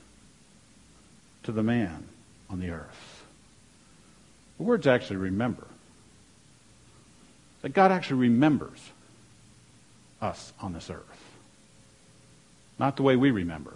to 1.44 1.52
the 1.52 1.64
man 1.64 2.08
on 2.50 2.60
the 2.60 2.70
earth. 2.70 3.24
The 4.58 4.64
word's 4.64 4.88
actually 4.88 5.18
remember. 5.18 5.68
That 7.62 7.74
God 7.74 7.92
actually 7.92 8.20
remembers 8.22 8.90
us 10.22 10.52
on 10.60 10.74
this 10.74 10.90
earth. 10.90 11.02
Not 12.78 12.98
the 12.98 13.04
way 13.04 13.16
we 13.16 13.32
remember. 13.32 13.74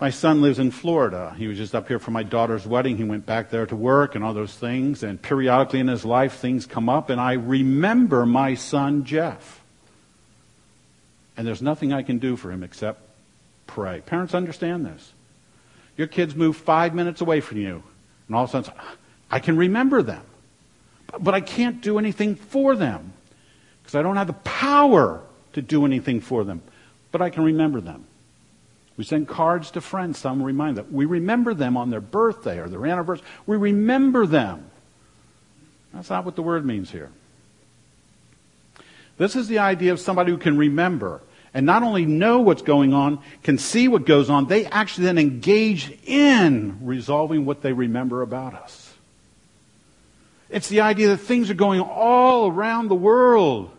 My 0.00 0.08
son 0.08 0.40
lives 0.40 0.58
in 0.58 0.70
Florida. 0.70 1.34
He 1.36 1.46
was 1.46 1.58
just 1.58 1.74
up 1.74 1.86
here 1.86 1.98
for 1.98 2.10
my 2.10 2.22
daughter's 2.22 2.66
wedding. 2.66 2.96
He 2.96 3.04
went 3.04 3.26
back 3.26 3.50
there 3.50 3.66
to 3.66 3.76
work 3.76 4.14
and 4.14 4.24
all 4.24 4.32
those 4.32 4.54
things. 4.54 5.02
And 5.02 5.20
periodically 5.20 5.78
in 5.78 5.88
his 5.88 6.06
life, 6.06 6.36
things 6.36 6.64
come 6.64 6.88
up. 6.88 7.10
And 7.10 7.20
I 7.20 7.34
remember 7.34 8.24
my 8.24 8.54
son, 8.54 9.04
Jeff. 9.04 9.60
And 11.36 11.46
there's 11.46 11.60
nothing 11.60 11.92
I 11.92 12.02
can 12.02 12.18
do 12.18 12.36
for 12.36 12.50
him 12.50 12.62
except 12.62 13.02
pray. 13.66 14.00
Parents 14.00 14.34
understand 14.34 14.86
this. 14.86 15.12
Your 15.98 16.06
kids 16.06 16.34
move 16.34 16.56
five 16.56 16.94
minutes 16.94 17.20
away 17.20 17.42
from 17.42 17.58
you. 17.58 17.82
And 18.26 18.36
all 18.36 18.44
of 18.44 18.50
a 18.50 18.52
sudden, 18.52 18.72
I 19.30 19.38
can 19.38 19.58
remember 19.58 20.00
them. 20.00 20.22
But 21.18 21.34
I 21.34 21.42
can't 21.42 21.82
do 21.82 21.98
anything 21.98 22.36
for 22.36 22.74
them 22.74 23.12
because 23.82 23.94
I 23.94 24.02
don't 24.02 24.16
have 24.16 24.28
the 24.28 24.32
power 24.32 25.22
to 25.52 25.60
do 25.60 25.84
anything 25.84 26.22
for 26.22 26.42
them. 26.42 26.62
But 27.12 27.20
I 27.20 27.28
can 27.28 27.44
remember 27.44 27.82
them. 27.82 28.06
We 28.96 29.04
send 29.04 29.28
cards 29.28 29.70
to 29.72 29.80
friends, 29.80 30.18
some 30.18 30.42
remind 30.42 30.76
them. 30.76 30.88
We 30.90 31.06
remember 31.06 31.54
them 31.54 31.76
on 31.76 31.90
their 31.90 32.00
birthday 32.00 32.58
or 32.58 32.68
their 32.68 32.86
anniversary. 32.86 33.26
We 33.46 33.56
remember 33.56 34.26
them. 34.26 34.70
That's 35.94 36.10
not 36.10 36.24
what 36.24 36.36
the 36.36 36.42
word 36.42 36.64
means 36.66 36.90
here. 36.90 37.10
This 39.16 39.36
is 39.36 39.48
the 39.48 39.58
idea 39.58 39.92
of 39.92 40.00
somebody 40.00 40.32
who 40.32 40.38
can 40.38 40.56
remember 40.56 41.22
and 41.52 41.66
not 41.66 41.82
only 41.82 42.06
know 42.06 42.40
what's 42.40 42.62
going 42.62 42.94
on, 42.94 43.20
can 43.42 43.58
see 43.58 43.88
what 43.88 44.06
goes 44.06 44.30
on, 44.30 44.46
they 44.46 44.66
actually 44.66 45.06
then 45.06 45.18
engage 45.18 45.92
in 46.04 46.78
resolving 46.82 47.44
what 47.44 47.62
they 47.62 47.72
remember 47.72 48.22
about 48.22 48.54
us. 48.54 48.94
It's 50.48 50.68
the 50.68 50.80
idea 50.80 51.08
that 51.08 51.18
things 51.18 51.50
are 51.50 51.54
going 51.54 51.80
all 51.80 52.48
around 52.48 52.88
the 52.88 52.94
world. 52.94 53.70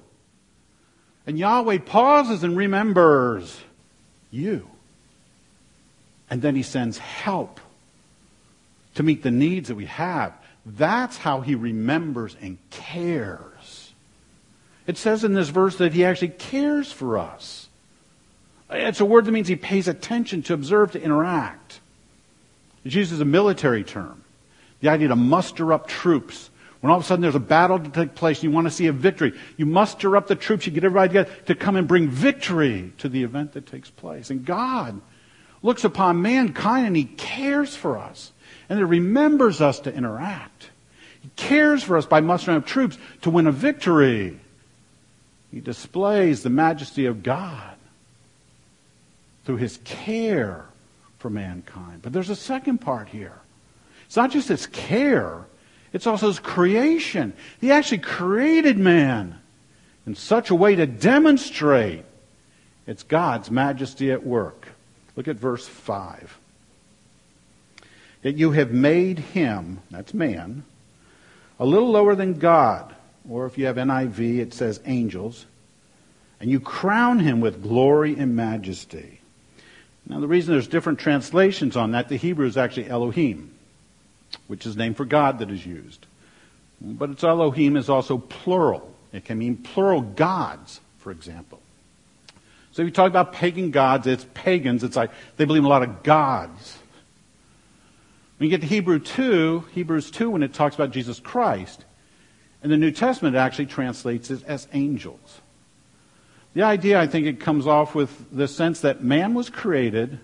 And 1.26 1.38
Yahweh 1.38 1.80
pauses 1.80 2.44
and 2.44 2.58
remembers 2.58 3.60
you. 4.32 4.71
And 6.32 6.42
then 6.42 6.56
he 6.56 6.64
sends 6.64 6.98
help 6.98 7.60
to 8.96 9.04
meet 9.04 9.22
the 9.22 9.32
needs 9.32 9.68
that 9.68 9.76
we 9.76 9.86
have. 9.86 10.34
That's 10.66 11.18
how 11.18 11.42
he 11.42 11.56
remembers 11.56 12.38
and 12.42 12.58
cares. 12.70 13.94
It 14.88 14.98
says 14.98 15.26
in 15.26 15.34
this 15.34 15.50
verse 15.50 15.78
that 15.78 15.94
he 15.94 16.06
actually 16.06 16.30
cares 16.30 16.92
for 16.92 17.18
us. 17.18 17.68
It's 18.70 19.02
a 19.02 19.06
word 19.06 19.26
that 19.26 19.32
means 19.32 19.50
he 19.50 19.58
pays 19.58 19.90
attention 19.90 20.42
to 20.44 20.54
observe, 20.54 20.94
to 20.94 21.02
interact. 21.02 21.82
It 22.86 22.96
uses 22.96 23.20
a 23.20 23.26
military 23.26 23.84
term. 23.84 24.24
The 24.80 24.90
idea 24.90 25.10
to 25.10 25.16
muster 25.18 25.74
up 25.74 25.88
troops. 25.88 26.50
When 26.80 26.92
all 26.92 26.98
of 26.98 27.04
a 27.04 27.06
sudden 27.06 27.22
there's 27.22 27.36
a 27.36 27.40
battle 27.40 27.78
to 27.78 27.90
take 27.90 28.16
place 28.16 28.38
and 28.38 28.46
you 28.46 28.52
want 28.52 28.68
to 28.68 28.72
see 28.72 28.88
a 28.88 28.94
victory, 28.94 29.34
you 29.58 29.66
muster 29.66 30.16
up 30.16 30.28
the 30.28 30.36
troops, 30.36 30.66
you 30.66 30.72
get 30.72 30.86
everybody 30.86 31.10
together 31.10 31.30
to 31.48 31.56
come 31.56 31.76
and 31.76 31.88
bring 31.88 32.08
victory 32.08 32.94
to 33.00 33.10
the 33.10 33.24
event 33.24 33.52
that 33.54 33.68
takes 33.68 33.90
place. 33.90 34.30
And 34.30 34.46
God 34.46 35.02
looks 35.62 35.84
upon 35.84 36.22
mankind 36.22 36.88
and 36.88 36.96
he 36.96 37.06
cares 37.06 37.76
for 37.76 37.98
us. 37.98 38.32
And 38.70 38.80
he 38.80 38.84
remembers 38.84 39.62
us 39.62 39.80
to 39.82 39.94
interact. 39.94 40.70
He 41.22 41.30
cares 41.36 41.84
for 41.84 41.98
us 41.98 42.06
by 42.06 42.22
mustering 42.22 42.58
up 42.58 42.66
troops 42.66 42.98
to 43.22 43.30
win 43.30 43.48
a 43.48 43.52
victory. 43.52 44.40
He 45.52 45.60
displays 45.60 46.42
the 46.42 46.50
majesty 46.50 47.06
of 47.06 47.22
God 47.22 47.76
through 49.46 49.58
his 49.58 49.78
care 49.84 50.66
for 51.20 51.30
mankind. 51.30 52.02
But 52.02 52.14
there's 52.14 52.30
a 52.30 52.36
second 52.36 52.80
part 52.80 53.10
here. 53.10 53.38
It's 54.06 54.16
not 54.16 54.32
just 54.32 54.48
his 54.48 54.68
care, 54.68 55.46
it's 55.94 56.08
also 56.08 56.28
his 56.28 56.40
creation. 56.40 57.34
He 57.60 57.72
actually 57.72 58.00
created 58.00 58.78
man 58.78 59.40
in 60.08 60.16
such 60.16 60.50
a 60.50 60.56
way 60.56 60.76
to 60.76 60.86
demonstrate 60.86 62.06
it's 62.88 63.04
God's 63.04 63.52
majesty 63.52 64.12
at 64.12 64.26
work. 64.26 64.70
Look 65.16 65.28
at 65.28 65.36
verse 65.36 65.68
5. 65.68 66.38
That 68.22 68.38
you 68.38 68.52
have 68.52 68.72
made 68.72 69.20
him, 69.20 69.80
that's 69.90 70.14
man, 70.14 70.64
a 71.60 71.66
little 71.66 71.92
lower 71.92 72.16
than 72.16 72.40
God. 72.40 72.96
Or 73.30 73.46
if 73.46 73.58
you 73.58 73.66
have 73.66 73.76
NIV, 73.76 74.40
it 74.40 74.54
says 74.54 74.80
angels. 74.86 75.46
And 76.40 76.50
you 76.50 76.60
crown 76.60 77.20
him 77.20 77.40
with 77.40 77.62
glory 77.62 78.16
and 78.18 78.36
majesty. 78.36 79.22
Now, 80.08 80.20
the 80.20 80.28
reason 80.28 80.54
there's 80.54 80.68
different 80.68 81.00
translations 81.00 81.78
on 81.78 81.92
that, 81.92 82.10
the 82.10 82.18
Hebrew 82.18 82.48
is 82.48 82.58
actually 82.58 82.90
Elohim, 82.90 83.54
which 84.48 84.66
is 84.66 84.76
name 84.76 84.96
for 84.96 85.06
God 85.06 85.40
that 85.40 85.52
is 85.52 85.66
used. 85.66 86.06
But 86.82 87.12
it's 87.12 87.24
Elohim 87.24 87.78
is 87.78 87.90
also 87.90 88.18
plural. 88.18 88.92
It 89.14 89.26
can 89.26 89.38
mean 89.38 89.58
plural 89.58 90.02
gods, 90.02 90.82
for 90.98 91.12
example. 91.12 91.61
So 92.72 92.82
if 92.82 92.86
you 92.86 92.92
talk 92.92 93.10
about 93.10 93.34
pagan 93.34 93.72
gods, 93.72 94.08
it's 94.08 94.26
pagans. 94.34 94.84
It's 94.84 94.96
like 94.96 95.12
they 95.38 95.46
believe 95.46 95.62
in 95.62 95.66
a 95.66 95.70
lot 95.70 95.84
of 95.84 96.04
gods. 96.04 96.78
When 98.38 98.50
you 98.50 98.58
get 98.58 98.62
to 98.62 98.68
Hebrew 98.68 99.00
2, 99.00 99.66
Hebrews 99.72 100.10
2, 100.10 100.30
when 100.30 100.42
it 100.42 100.54
talks 100.54 100.76
about 100.76 100.92
Jesus 100.92 101.20
Christ, 101.20 101.86
in 102.64 102.70
the 102.70 102.78
New 102.78 102.92
Testament, 102.92 103.36
it 103.36 103.40
actually 103.40 103.68
translates 103.68 104.32
it 104.32 104.44
as 104.46 104.68
angels. 104.74 105.42
The 106.54 106.64
idea, 106.64 107.00
I 107.00 107.08
think, 107.08 107.28
it 107.28 107.40
comes 107.40 107.68
off 107.68 107.94
with 107.94 108.26
the 108.32 108.48
sense 108.48 108.82
that 108.82 109.04
man 109.04 109.34
was 109.34 109.50
created, 109.50 110.12
and 110.12 110.20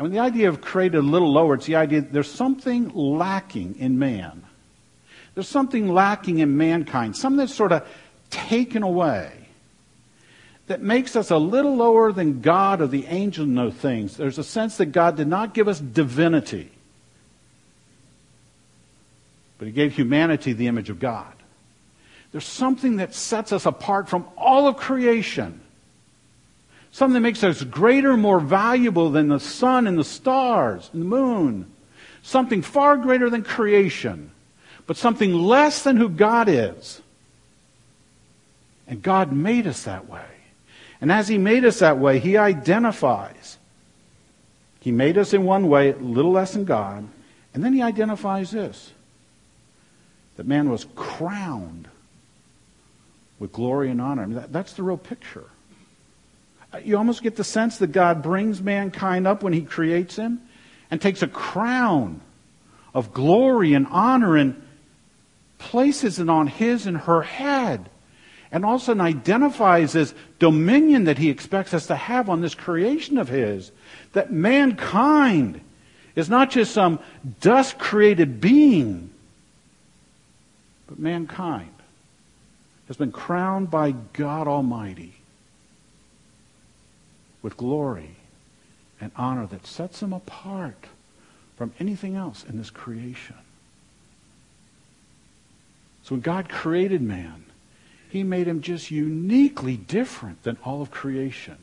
when 0.00 0.12
the 0.12 0.18
idea 0.18 0.48
of 0.48 0.60
created 0.60 0.98
a 0.98 1.02
little 1.02 1.32
lower, 1.32 1.54
it's 1.54 1.66
the 1.66 1.76
idea 1.76 2.02
that 2.02 2.12
there's 2.12 2.30
something 2.30 2.90
lacking 2.94 3.76
in 3.78 3.98
man. 3.98 4.44
There's 5.34 5.48
something 5.48 5.92
lacking 5.92 6.38
in 6.40 6.56
mankind, 6.56 7.16
something 7.16 7.38
that's 7.38 7.54
sort 7.54 7.72
of 7.72 7.86
taken 8.30 8.82
away 8.82 9.45
that 10.66 10.82
makes 10.82 11.14
us 11.14 11.30
a 11.30 11.38
little 11.38 11.76
lower 11.76 12.12
than 12.12 12.40
God 12.40 12.80
or 12.80 12.86
the 12.86 13.06
angels 13.06 13.48
know 13.48 13.70
things. 13.70 14.16
There's 14.16 14.38
a 14.38 14.44
sense 14.44 14.78
that 14.78 14.86
God 14.86 15.16
did 15.16 15.28
not 15.28 15.54
give 15.54 15.68
us 15.68 15.78
divinity, 15.78 16.70
but 19.58 19.66
He 19.66 19.72
gave 19.72 19.94
humanity 19.94 20.52
the 20.52 20.66
image 20.66 20.90
of 20.90 20.98
God. 20.98 21.32
There's 22.32 22.44
something 22.44 22.96
that 22.96 23.14
sets 23.14 23.52
us 23.52 23.64
apart 23.64 24.08
from 24.08 24.26
all 24.36 24.66
of 24.66 24.76
creation. 24.76 25.60
Something 26.90 27.14
that 27.14 27.20
makes 27.20 27.44
us 27.44 27.62
greater, 27.62 28.16
more 28.16 28.40
valuable 28.40 29.10
than 29.10 29.28
the 29.28 29.40
sun 29.40 29.86
and 29.86 29.98
the 29.98 30.04
stars 30.04 30.90
and 30.92 31.02
the 31.02 31.06
moon. 31.06 31.70
Something 32.22 32.62
far 32.62 32.96
greater 32.96 33.30
than 33.30 33.44
creation, 33.44 34.32
but 34.86 34.96
something 34.96 35.32
less 35.32 35.84
than 35.84 35.96
who 35.96 36.08
God 36.08 36.48
is. 36.48 37.00
And 38.88 39.02
God 39.02 39.32
made 39.32 39.66
us 39.66 39.84
that 39.84 40.08
way. 40.08 40.24
And 41.06 41.12
as 41.12 41.28
He 41.28 41.38
made 41.38 41.64
us 41.64 41.78
that 41.78 41.98
way, 41.98 42.18
He 42.18 42.36
identifies. 42.36 43.58
He 44.80 44.90
made 44.90 45.16
us 45.16 45.32
in 45.32 45.44
one 45.44 45.68
way, 45.68 45.92
little 45.92 46.32
less 46.32 46.54
than 46.54 46.64
God, 46.64 47.06
and 47.54 47.62
then 47.62 47.72
He 47.72 47.80
identifies 47.80 48.50
this 48.50 48.90
that 50.36 50.48
man 50.48 50.68
was 50.68 50.84
crowned 50.96 51.86
with 53.38 53.52
glory 53.52 53.88
and 53.88 54.00
honor. 54.00 54.24
I 54.24 54.26
mean, 54.26 54.34
that, 54.34 54.52
that's 54.52 54.72
the 54.72 54.82
real 54.82 54.96
picture. 54.96 55.44
Uh, 56.72 56.78
you 56.78 56.96
almost 56.96 57.22
get 57.22 57.36
the 57.36 57.44
sense 57.44 57.78
that 57.78 57.92
God 57.92 58.20
brings 58.20 58.60
mankind 58.60 59.28
up 59.28 59.44
when 59.44 59.52
He 59.52 59.62
creates 59.62 60.16
him 60.16 60.40
and 60.90 61.00
takes 61.00 61.22
a 61.22 61.28
crown 61.28 62.20
of 62.92 63.14
glory 63.14 63.74
and 63.74 63.86
honor 63.92 64.36
and 64.36 64.60
places 65.58 66.18
it 66.18 66.28
on 66.28 66.48
his 66.48 66.84
and 66.84 66.96
her 66.96 67.22
head 67.22 67.90
and 68.52 68.64
also 68.64 68.98
identifies 68.98 69.92
this 69.92 70.14
dominion 70.38 71.04
that 71.04 71.18
he 71.18 71.30
expects 71.30 71.74
us 71.74 71.86
to 71.86 71.96
have 71.96 72.28
on 72.28 72.40
this 72.40 72.54
creation 72.54 73.18
of 73.18 73.28
his. 73.28 73.72
That 74.12 74.32
mankind 74.32 75.60
is 76.14 76.30
not 76.30 76.50
just 76.50 76.72
some 76.72 76.98
dust 77.40 77.78
created 77.78 78.40
being, 78.40 79.10
but 80.86 80.98
mankind 80.98 81.70
has 82.88 82.96
been 82.96 83.12
crowned 83.12 83.70
by 83.70 83.92
God 84.12 84.46
Almighty 84.46 85.14
with 87.42 87.56
glory 87.56 88.16
and 89.00 89.12
honor 89.16 89.46
that 89.46 89.66
sets 89.66 90.02
him 90.02 90.12
apart 90.12 90.86
from 91.56 91.72
anything 91.78 92.16
else 92.16 92.44
in 92.48 92.58
this 92.58 92.70
creation. 92.70 93.36
So 96.04 96.14
when 96.14 96.20
God 96.20 96.48
created 96.48 97.02
man, 97.02 97.44
he 98.08 98.22
made 98.22 98.46
him 98.46 98.62
just 98.62 98.90
uniquely 98.90 99.76
different 99.76 100.42
than 100.42 100.56
all 100.64 100.82
of 100.82 100.90
creation. 100.90 101.56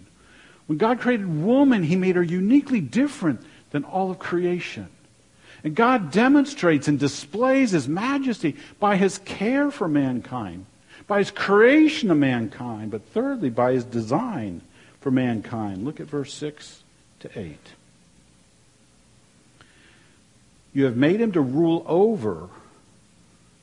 When 0.68 0.78
God 0.78 1.00
created 1.00 1.44
woman, 1.44 1.84
he 1.84 1.96
made 1.96 2.16
her 2.16 2.24
uniquely 2.24 2.82
different 2.82 3.42
than 3.72 3.84
all 3.84 4.12
of 4.12 4.20
creation. 4.20 4.88
And 5.64 5.76
God 5.76 6.12
demonstrates 6.12 6.88
and 6.88 7.00
displays 7.00 7.72
his 7.72 7.88
majesty 7.88 8.56
by 8.80 8.98
his 8.98 9.18
care 9.20 9.72
for 9.72 9.88
mankind, 9.88 10.66
by 11.08 11.20
his 11.20 11.32
creation 11.32 12.12
of 12.12 12.18
mankind, 12.18 12.92
but 12.92 13.06
thirdly, 13.08 13.50
by 13.50 13.74
his 13.74 13.84
design 13.84 14.62
for 15.00 15.12
mankind. 15.12 15.86
Look 15.86 16.00
at 16.00 16.08
verse 16.08 16.34
6 16.34 16.84
to 17.22 17.40
8. 17.40 17.58
You 20.74 20.86
have 20.86 20.98
made 20.98 21.22
him 21.22 21.32
to 21.34 21.42
rule 21.42 21.86
over 21.88 22.50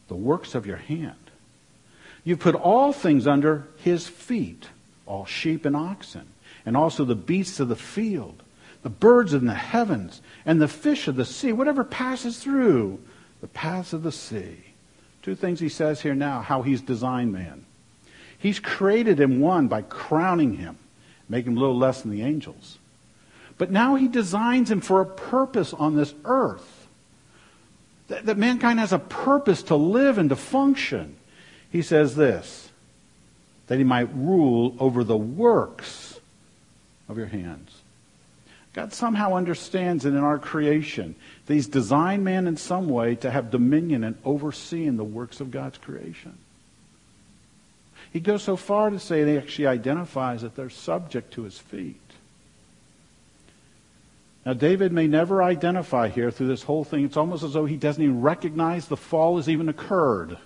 the 0.08 0.14
works 0.14 0.54
of 0.54 0.66
your 0.66 0.76
hand. 0.76 1.29
You've 2.30 2.38
put 2.38 2.54
all 2.54 2.92
things 2.92 3.26
under 3.26 3.66
his 3.78 4.06
feet, 4.06 4.68
all 5.04 5.25
sheep 5.25 5.64
and 5.64 5.75
oxen, 5.75 6.28
and 6.64 6.76
also 6.76 7.04
the 7.04 7.16
beasts 7.16 7.58
of 7.58 7.68
the 7.68 7.75
field, 7.75 8.44
the 8.84 8.88
birds 8.88 9.34
in 9.34 9.46
the 9.46 9.54
heavens, 9.54 10.22
and 10.46 10.62
the 10.62 10.68
fish 10.68 11.08
of 11.08 11.16
the 11.16 11.25
sea, 11.25 11.50
whatever 11.50 11.82
passes 11.82 12.38
through 12.38 13.00
the 13.40 13.49
paths 13.49 13.92
of 13.92 14.04
the 14.04 14.12
sea. 14.12 14.58
Two 15.22 15.34
things 15.34 15.58
he 15.58 15.68
says 15.68 16.02
here 16.02 16.14
now 16.14 16.40
how 16.40 16.62
he's 16.62 16.80
designed 16.80 17.32
man. 17.32 17.66
He's 18.38 18.60
created 18.60 19.18
him, 19.18 19.40
one, 19.40 19.66
by 19.66 19.82
crowning 19.82 20.54
him, 20.54 20.78
making 21.28 21.50
him 21.50 21.58
a 21.58 21.60
little 21.62 21.78
less 21.78 22.02
than 22.02 22.12
the 22.12 22.22
angels. 22.22 22.78
But 23.58 23.72
now 23.72 23.96
he 23.96 24.06
designs 24.06 24.70
him 24.70 24.82
for 24.82 25.00
a 25.00 25.06
purpose 25.06 25.75
on 25.75 25.96
this 25.96 26.14
earth. 26.25 26.87
That, 28.06 28.26
that 28.26 28.38
mankind 28.38 28.78
has 28.78 28.92
a 28.92 29.00
purpose 29.00 29.64
to 29.64 29.75
live 29.75 30.16
and 30.16 30.28
to 30.30 30.37
function. 30.37 31.16
He 31.70 31.82
says 31.82 32.14
this 32.14 32.68
that 33.66 33.78
he 33.78 33.84
might 33.84 34.12
rule 34.14 34.74
over 34.80 35.04
the 35.04 35.16
works 35.16 36.18
of 37.08 37.16
your 37.16 37.28
hands. 37.28 37.82
God 38.72 38.92
somehow 38.92 39.34
understands 39.34 40.04
that 40.04 40.10
in 40.10 40.18
our 40.18 40.38
creation 40.38 41.14
that 41.46 41.54
He's 41.54 41.66
designed 41.66 42.24
man 42.24 42.46
in 42.46 42.56
some 42.56 42.88
way 42.88 43.16
to 43.16 43.30
have 43.30 43.50
dominion 43.50 44.04
and 44.04 44.16
overseeing 44.24 44.96
the 44.96 45.04
works 45.04 45.40
of 45.40 45.50
God's 45.50 45.78
creation. 45.78 46.38
He 48.12 48.20
goes 48.20 48.42
so 48.42 48.56
far 48.56 48.90
to 48.90 48.98
say 48.98 49.22
that 49.22 49.30
he 49.30 49.38
actually 49.38 49.66
identifies 49.68 50.42
that 50.42 50.56
they're 50.56 50.70
subject 50.70 51.34
to 51.34 51.42
his 51.42 51.58
feet. 51.58 52.00
Now, 54.44 54.54
David 54.54 54.90
may 54.92 55.06
never 55.06 55.42
identify 55.42 56.08
here 56.08 56.30
through 56.30 56.48
this 56.48 56.62
whole 56.62 56.82
thing. 56.82 57.04
It's 57.04 57.16
almost 57.16 57.44
as 57.44 57.52
though 57.52 57.66
he 57.66 57.76
doesn't 57.76 58.02
even 58.02 58.20
recognize 58.20 58.88
the 58.88 58.96
fall 58.96 59.36
has 59.36 59.48
even 59.48 59.68
occurred. 59.68 60.38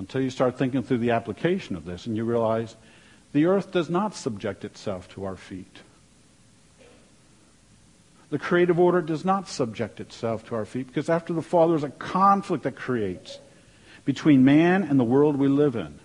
Until 0.00 0.22
you 0.22 0.30
start 0.30 0.56
thinking 0.56 0.82
through 0.82 0.96
the 0.96 1.10
application 1.10 1.76
of 1.76 1.84
this 1.84 2.06
and 2.06 2.16
you 2.16 2.24
realize 2.24 2.74
the 3.32 3.44
earth 3.44 3.70
does 3.70 3.90
not 3.90 4.14
subject 4.14 4.64
itself 4.64 5.06
to 5.10 5.24
our 5.24 5.36
feet. 5.36 5.80
The 8.30 8.38
creative 8.38 8.80
order 8.80 9.02
does 9.02 9.26
not 9.26 9.46
subject 9.46 10.00
itself 10.00 10.46
to 10.46 10.54
our 10.54 10.64
feet 10.64 10.86
because 10.86 11.10
after 11.10 11.34
the 11.34 11.42
fall, 11.42 11.68
there's 11.68 11.84
a 11.84 11.90
conflict 11.90 12.64
that 12.64 12.76
creates 12.76 13.40
between 14.06 14.42
man 14.42 14.84
and 14.84 14.98
the 14.98 15.04
world 15.04 15.36
we 15.36 15.48
live 15.48 15.76
in. 15.76 15.98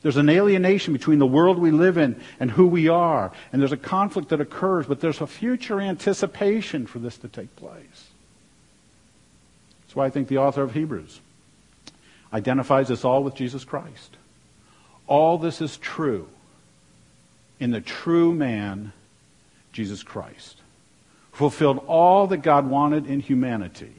There's 0.00 0.16
an 0.16 0.30
alienation 0.30 0.94
between 0.94 1.18
the 1.18 1.26
world 1.26 1.58
we 1.58 1.72
live 1.72 1.98
in 1.98 2.18
and 2.40 2.50
who 2.50 2.66
we 2.66 2.88
are. 2.88 3.32
And 3.52 3.60
there's 3.60 3.70
a 3.70 3.76
conflict 3.76 4.30
that 4.30 4.40
occurs, 4.40 4.86
but 4.86 5.00
there's 5.00 5.20
a 5.20 5.26
future 5.26 5.78
anticipation 5.78 6.86
for 6.86 7.00
this 7.00 7.18
to 7.18 7.28
take 7.28 7.54
place. 7.56 8.08
That's 9.82 9.94
why 9.94 10.06
I 10.06 10.10
think 10.10 10.28
the 10.28 10.38
author 10.38 10.62
of 10.62 10.72
Hebrews 10.72 11.20
identifies 12.32 12.90
us 12.90 13.04
all 13.04 13.22
with 13.22 13.34
Jesus 13.34 13.64
Christ. 13.64 14.16
All 15.06 15.38
this 15.38 15.60
is 15.60 15.76
true 15.76 16.28
in 17.60 17.70
the 17.70 17.80
true 17.80 18.32
man, 18.32 18.92
Jesus 19.72 20.02
Christ 20.02 20.62
fulfilled 21.32 21.82
all 21.88 22.26
that 22.28 22.38
God 22.38 22.68
wanted 22.68 23.06
in 23.06 23.20
humanity, 23.20 23.92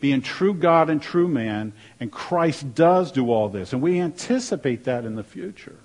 being 0.00 0.22
true 0.22 0.54
God 0.54 0.90
and 0.90 1.00
true 1.00 1.28
man, 1.28 1.72
and 2.00 2.10
Christ 2.10 2.74
does 2.74 3.12
do 3.12 3.30
all 3.30 3.48
this, 3.48 3.72
and 3.72 3.80
we 3.80 4.00
anticipate 4.00 4.84
that 4.84 5.04
in 5.04 5.14
the 5.14 5.22
future. 5.22 5.76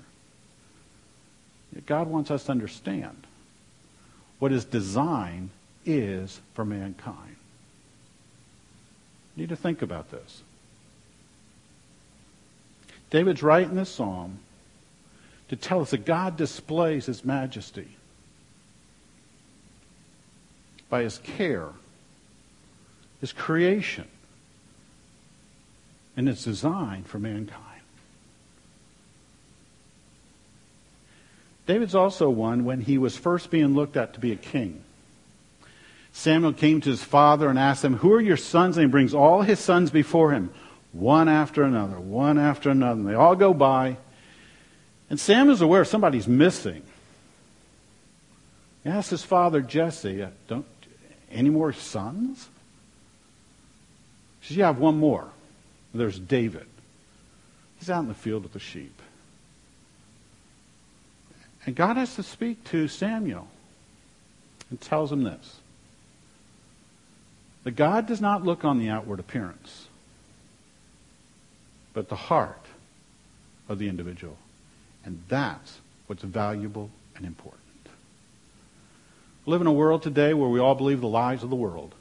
Yet 1.75 1.85
God 1.85 2.07
wants 2.07 2.31
us 2.31 2.45
to 2.45 2.51
understand 2.51 3.27
what 4.39 4.51
his 4.51 4.65
design 4.65 5.51
is 5.85 6.39
for 6.53 6.63
mankind. 6.63 7.35
You 9.35 9.43
need 9.43 9.49
to 9.49 9.55
think 9.55 9.81
about 9.81 10.09
this. 10.09 10.41
David's 13.09 13.43
writing 13.43 13.75
this 13.75 13.89
psalm 13.89 14.39
to 15.49 15.55
tell 15.55 15.81
us 15.81 15.91
that 15.91 16.05
God 16.05 16.35
displays 16.35 17.05
his 17.05 17.23
majesty 17.23 17.87
by 20.89 21.03
his 21.03 21.17
care, 21.19 21.69
his 23.21 23.33
creation, 23.33 24.07
and 26.15 26.27
its 26.27 26.43
design 26.43 27.03
for 27.03 27.19
mankind. 27.19 27.63
David's 31.65 31.95
also 31.95 32.29
one 32.29 32.63
when 32.63 32.81
he 32.81 32.97
was 32.97 33.17
first 33.17 33.51
being 33.51 33.75
looked 33.75 33.97
at 33.97 34.13
to 34.13 34.19
be 34.19 34.31
a 34.31 34.37
king. 34.37 34.83
Samuel 36.13 36.53
came 36.53 36.81
to 36.81 36.89
his 36.89 37.03
father 37.03 37.49
and 37.49 37.59
asked 37.59 37.83
him, 37.83 37.97
Who 37.97 38.11
are 38.13 38.21
your 38.21 38.37
sons? 38.37 38.77
And 38.77 38.85
he 38.85 38.89
brings 38.89 39.13
all 39.13 39.41
his 39.41 39.59
sons 39.59 39.91
before 39.91 40.31
him, 40.31 40.49
one 40.91 41.29
after 41.29 41.63
another, 41.63 41.99
one 41.99 42.37
after 42.37 42.69
another. 42.69 42.99
And 42.99 43.07
they 43.07 43.13
all 43.13 43.35
go 43.35 43.53
by. 43.53 43.97
And 45.09 45.19
Sam 45.19 45.49
is 45.49 45.61
aware 45.61 45.85
somebody's 45.85 46.27
missing. 46.27 46.83
He 48.83 48.89
asks 48.89 49.09
his 49.09 49.23
father, 49.23 49.61
Jesse, 49.61 50.23
uh, 50.23 50.29
don't, 50.47 50.65
any 51.31 51.49
more 51.49 51.73
sons? 51.73 52.47
She 54.41 54.49
says, 54.49 54.57
Yeah, 54.57 54.65
I 54.65 54.67
have 54.67 54.79
one 54.79 54.97
more. 54.97 55.27
There's 55.93 56.19
David. 56.19 56.67
He's 57.79 57.89
out 57.89 58.01
in 58.01 58.07
the 58.07 58.13
field 58.13 58.43
with 58.43 58.53
the 58.53 58.59
sheep. 58.59 59.01
And 61.65 61.75
God 61.75 61.97
has 61.97 62.15
to 62.15 62.23
speak 62.23 62.63
to 62.65 62.87
Samuel 62.87 63.47
and 64.69 64.79
tells 64.79 65.11
him 65.11 65.23
this 65.23 65.59
that 67.63 67.75
God 67.75 68.07
does 68.07 68.21
not 68.21 68.45
look 68.45 68.63
on 68.63 68.79
the 68.79 68.87
outward 68.87 69.19
appearance, 69.19 69.86
but 71.97 72.09
the 72.09 72.15
heart 72.15 72.63
of 73.67 73.79
the 73.79 73.89
individual. 73.89 74.37
And 75.03 75.19
that's 75.29 75.79
what's 76.05 76.21
valuable 76.21 76.91
and 77.15 77.25
important. 77.25 77.63
We 79.43 79.51
live 79.51 79.61
in 79.61 79.67
a 79.67 79.73
world 79.73 80.03
today 80.03 80.35
where 80.35 80.47
we 80.47 80.59
all 80.59 80.75
believe 80.75 81.01
the 81.01 81.07
lies 81.07 81.41
of 81.41 81.49
the 81.49 81.55
world. 81.55 81.95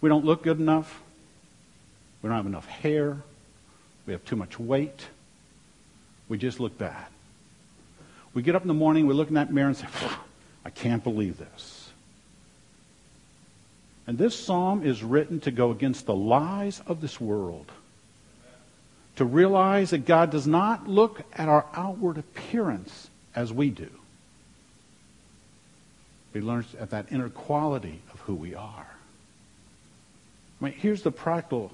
We 0.00 0.08
don't 0.08 0.24
look 0.24 0.44
good 0.44 0.60
enough. 0.60 1.02
We 2.22 2.28
don't 2.28 2.36
have 2.36 2.46
enough 2.46 2.68
hair. 2.68 3.16
We 4.06 4.12
have 4.12 4.24
too 4.24 4.36
much 4.36 4.56
weight. 4.56 5.08
We 6.28 6.38
just 6.38 6.60
look 6.60 6.78
bad. 6.78 7.06
We 8.34 8.42
get 8.42 8.54
up 8.54 8.62
in 8.62 8.68
the 8.68 8.72
morning, 8.72 9.08
we 9.08 9.14
look 9.14 9.26
in 9.26 9.34
that 9.34 9.52
mirror 9.52 9.66
and 9.66 9.76
say, 9.76 9.88
I 10.64 10.70
can't 10.70 11.02
believe 11.02 11.38
this. 11.38 11.90
And 14.06 14.16
this 14.16 14.38
psalm 14.38 14.86
is 14.86 15.02
written 15.02 15.40
to 15.40 15.50
go 15.50 15.72
against 15.72 16.06
the 16.06 16.14
lies 16.14 16.80
of 16.86 17.00
this 17.00 17.20
world. 17.20 17.72
To 19.18 19.24
realize 19.24 19.90
that 19.90 20.06
God 20.06 20.30
does 20.30 20.46
not 20.46 20.86
look 20.86 21.22
at 21.32 21.48
our 21.48 21.66
outward 21.74 22.18
appearance 22.18 23.10
as 23.34 23.52
we 23.52 23.68
do. 23.68 23.90
We 26.32 26.40
learn 26.40 26.64
at 26.78 26.90
that 26.90 27.10
inner 27.10 27.28
quality 27.28 28.00
of 28.14 28.20
who 28.20 28.36
we 28.36 28.54
are. 28.54 28.86
I 30.60 30.64
mean, 30.64 30.72
here's 30.72 31.02
the 31.02 31.10
practical 31.10 31.72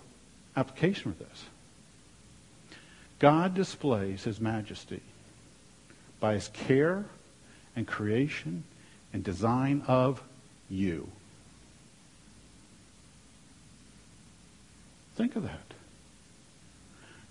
application 0.56 1.10
of 1.10 1.18
this. 1.18 1.44
God 3.18 3.52
displays 3.52 4.24
his 4.24 4.40
majesty 4.40 5.02
by 6.20 6.32
his 6.32 6.48
care 6.48 7.04
and 7.76 7.86
creation 7.86 8.64
and 9.12 9.22
design 9.22 9.82
of 9.86 10.22
you. 10.70 11.08
Think 15.14 15.36
of 15.36 15.42
that. 15.42 15.73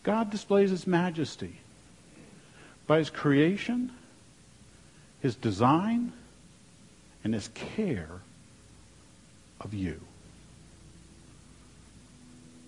God 0.04 0.30
displays 0.30 0.70
his 0.70 0.86
majesty 0.86 1.58
by 2.86 2.98
his 2.98 3.10
creation, 3.10 3.92
his 5.22 5.36
design, 5.36 6.12
and 7.24 7.34
his 7.34 7.48
care 7.56 8.22
of 9.62 9.74
you. 9.74 10.00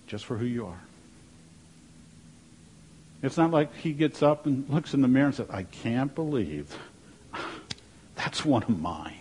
Just 0.08 0.26
for 0.26 0.38
who 0.38 0.46
you 0.46 0.66
are. 0.66 0.82
It's 3.22 3.38
not 3.38 3.52
like 3.52 3.76
he 3.76 3.92
gets 3.92 4.22
up 4.24 4.46
and 4.46 4.70
looks 4.70 4.94
in 4.94 5.02
the 5.02 5.08
mirror 5.08 5.28
and 5.28 5.36
says, 5.36 5.50
I 5.50 5.64
can't 5.64 6.14
believe 6.14 6.78
that's 8.16 8.46
one 8.46 8.64
of 8.64 8.80
mine. 8.80 9.20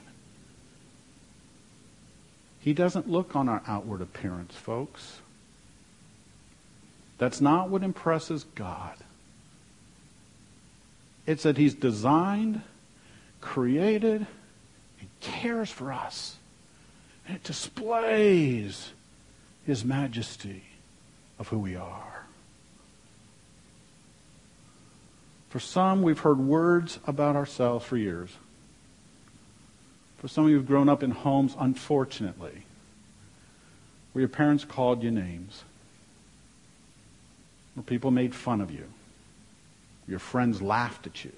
He 2.61 2.72
doesn't 2.72 3.09
look 3.09 3.35
on 3.35 3.48
our 3.48 3.62
outward 3.66 4.00
appearance, 4.00 4.55
folks. 4.55 5.20
That's 7.18 7.40
not 7.40 7.68
what 7.68 7.83
impresses 7.83 8.44
God. 8.55 8.96
It's 11.27 11.44
that 11.44 11.57
He's 11.57 11.74
designed, 11.74 12.62
created, 13.40 14.27
and 15.00 15.09
cares 15.20 15.70
for 15.70 15.92
us. 15.92 16.37
And 17.27 17.37
it 17.37 17.44
displays 17.44 18.90
his 19.66 19.85
majesty 19.85 20.62
of 21.38 21.48
who 21.48 21.59
we 21.59 21.77
are. 21.77 22.24
For 25.48 25.61
some, 25.61 26.03
we've 26.03 26.18
heard 26.18 26.38
words 26.38 26.98
about 27.07 27.37
ourselves 27.37 27.85
for 27.85 27.96
years. 27.96 28.31
For 30.18 30.29
some 30.29 30.44
of 30.44 30.50
you 30.50 30.57
who've 30.57 30.66
grown 30.66 30.88
up 30.88 31.03
in 31.03 31.12
homes, 31.12 31.55
unfortunately, 31.59 32.64
where 34.12 34.20
your 34.20 34.29
parents 34.29 34.64
called 34.64 35.03
you 35.03 35.11
names, 35.11 35.62
where 37.74 37.84
people 37.84 38.10
made 38.10 38.34
fun 38.34 38.60
of 38.60 38.70
you, 38.70 38.84
your 40.06 40.18
friends 40.18 40.62
laughed 40.62 41.06
at 41.06 41.24
you, 41.24 41.32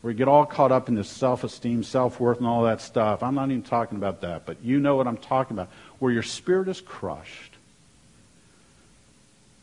where 0.00 0.12
you 0.12 0.18
get 0.18 0.28
all 0.28 0.44
caught 0.44 0.72
up 0.72 0.88
in 0.88 0.94
this 0.94 1.08
self-esteem, 1.08 1.82
self-worth, 1.82 2.38
and 2.38 2.46
all 2.46 2.64
that 2.64 2.80
stuff. 2.80 3.22
I'm 3.22 3.34
not 3.34 3.50
even 3.50 3.62
talking 3.62 3.98
about 3.98 4.20
that, 4.22 4.46
but 4.46 4.62
you 4.62 4.80
know 4.80 4.96
what 4.96 5.06
I'm 5.06 5.16
talking 5.16 5.56
about. 5.56 5.70
Where 5.98 6.12
your 6.12 6.22
spirit 6.22 6.68
is 6.68 6.80
crushed. 6.80 7.54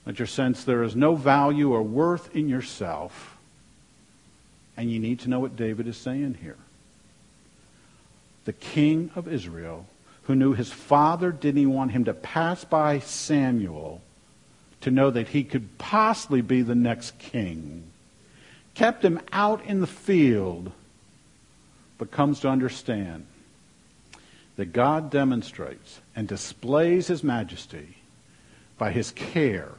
That 0.06 0.18
your 0.18 0.28
sense 0.28 0.64
there 0.64 0.84
is 0.84 0.96
no 0.96 1.16
value 1.16 1.74
or 1.74 1.84
worth 1.84 2.36
in 2.36 2.48
yourself. 2.48 3.38
And 4.78 4.90
you 4.90 5.00
need 5.00 5.20
to 5.22 5.30
know 5.30 5.40
what 5.40 5.58
David 5.58 5.88
is 5.88 5.98
saying 5.98 6.38
here. 6.42 6.58
The 8.46 8.54
king 8.54 9.12
of 9.16 9.28
Israel, 9.28 9.86
who 10.24 10.36
knew 10.36 10.54
his 10.54 10.72
father 10.72 11.32
didn't 11.32 11.72
want 11.72 11.92
him 11.92 12.06
to 12.06 12.14
pass 12.14 12.64
by 12.64 13.00
Samuel 13.00 14.02
to 14.82 14.92
know 14.92 15.10
that 15.10 15.30
he 15.30 15.44
could 15.44 15.78
possibly 15.78 16.42
be 16.42 16.62
the 16.62 16.76
next 16.76 17.18
king 17.20 17.90
kept 18.80 19.04
him 19.04 19.20
out 19.34 19.62
in 19.66 19.82
the 19.82 19.88
field, 19.88 20.72
but 21.98 22.12
comes 22.12 22.40
to 22.40 22.48
understand 22.48 23.26
that 24.56 24.72
God 24.72 25.12
demonstrates 25.12 26.00
and 26.16 26.26
displays 26.26 27.08
his 27.08 27.22
majesty 27.22 27.98
by 28.78 28.92
his 28.92 29.12
care, 29.12 29.74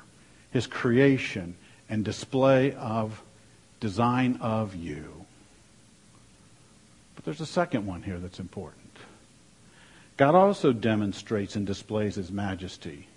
his 0.51 0.67
creation, 0.67 1.55
and 1.89 2.05
display 2.05 2.75
of 2.75 3.23
design 3.81 4.39
of 4.43 4.75
you. 4.75 5.25
But 7.15 7.25
there's 7.25 7.41
a 7.41 7.47
second 7.47 7.87
one 7.87 8.03
here 8.03 8.19
that's 8.19 8.39
important. 8.39 8.77
God 10.19 10.35
also 10.35 10.75
demonstrates 10.75 11.57
and 11.57 11.67
displays 11.67 12.17
his 12.17 12.31
majesty 12.31 13.09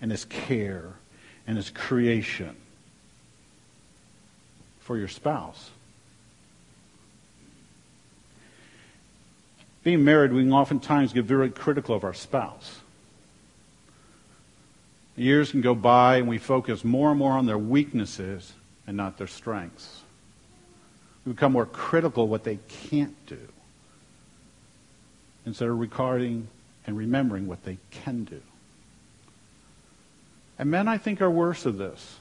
and 0.00 0.10
his 0.10 0.24
care 0.24 0.94
and 1.46 1.56
his 1.56 1.70
creation 1.70 2.56
for 4.80 4.96
your 4.96 5.08
spouse. 5.08 5.70
Being 9.82 10.04
married, 10.04 10.32
we 10.32 10.42
can 10.42 10.52
oftentimes 10.52 11.12
get 11.12 11.24
very 11.24 11.50
critical 11.50 11.94
of 11.94 12.04
our 12.04 12.14
spouse. 12.14 12.78
Years 15.16 15.50
can 15.50 15.60
go 15.60 15.74
by 15.74 16.16
and 16.16 16.28
we 16.28 16.38
focus 16.38 16.84
more 16.84 17.10
and 17.10 17.18
more 17.18 17.32
on 17.32 17.46
their 17.46 17.58
weaknesses 17.58 18.52
and 18.86 18.96
not 18.96 19.18
their 19.18 19.26
strengths. 19.26 20.02
We 21.26 21.32
become 21.32 21.52
more 21.52 21.66
critical 21.66 22.24
of 22.24 22.30
what 22.30 22.44
they 22.44 22.58
can't 22.68 23.14
do 23.26 23.48
instead 25.44 25.68
of 25.68 25.78
recording 25.78 26.48
and 26.86 26.96
remembering 26.96 27.46
what 27.46 27.64
they 27.64 27.78
can 27.90 28.24
do. 28.24 28.40
And 30.62 30.70
men, 30.70 30.86
I 30.86 30.96
think, 30.96 31.20
are 31.20 31.28
worse 31.28 31.66
of 31.66 31.76
this. 31.76 32.20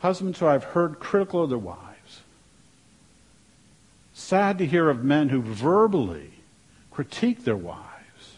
Husbands 0.00 0.38
who 0.38 0.46
I've 0.46 0.62
heard 0.62 1.00
critical 1.00 1.42
of 1.42 1.48
their 1.48 1.56
wives. 1.56 2.20
Sad 4.12 4.58
to 4.58 4.66
hear 4.66 4.90
of 4.90 5.02
men 5.02 5.30
who 5.30 5.40
verbally 5.40 6.32
critique 6.90 7.44
their 7.44 7.56
wives, 7.56 8.36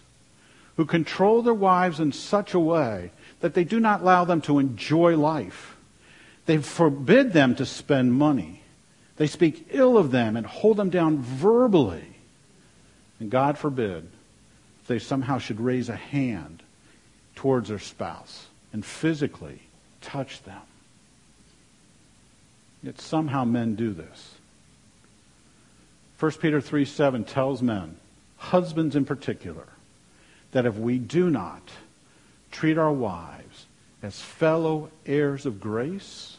who 0.77 0.85
control 0.85 1.43
their 1.43 1.53
wives 1.53 1.99
in 1.99 2.13
such 2.13 2.55
a 2.55 2.61
way 2.61 3.11
that 3.41 3.55
they 3.55 3.65
do 3.65 3.81
not 3.81 4.03
allow 4.03 4.25
them 4.25 4.41
to 4.43 4.61
enjoy 4.61 5.17
life. 5.17 5.77
They 6.45 6.59
forbid 6.59 7.33
them 7.33 7.57
to 7.57 7.67
spend 7.67 8.15
money. 8.15 8.63
They 9.17 9.27
speak 9.27 9.67
ill 9.71 9.99
of 9.99 10.13
them 10.13 10.37
and 10.37 10.47
hold 10.47 10.77
them 10.77 10.91
down 10.91 11.19
verbally. 11.19 12.07
And 13.19 13.33
God 13.33 13.59
forbid 13.59 14.09
they 14.87 15.01
somehow 15.01 15.39
should 15.39 15.59
raise 15.61 15.89
a 15.89 15.97
hand 15.97 16.63
towards 17.37 17.69
their 17.69 17.79
spouse 17.79 18.47
and 18.73 18.85
physically 18.85 19.61
touch 20.01 20.43
them. 20.43 20.61
Yet 22.83 23.01
somehow 23.01 23.45
men 23.45 23.77
do 23.77 23.93
this. 23.93 24.35
1 26.19 26.33
Peter 26.33 26.61
3 26.61 26.85
7 26.85 27.25
tells 27.25 27.63
men, 27.63 27.97
husbands 28.39 28.97
in 28.97 29.05
particular, 29.05 29.67
that 30.53 30.67
if 30.67 30.77
we 30.77 30.99
do 30.99 31.31
not 31.31 31.63
treat 32.51 32.79
our 32.79 32.93
wives 32.93 33.67
as 34.03 34.21
fellow 34.21 34.91
heirs 35.05 35.47
of 35.47 35.61
grace, 35.61 36.37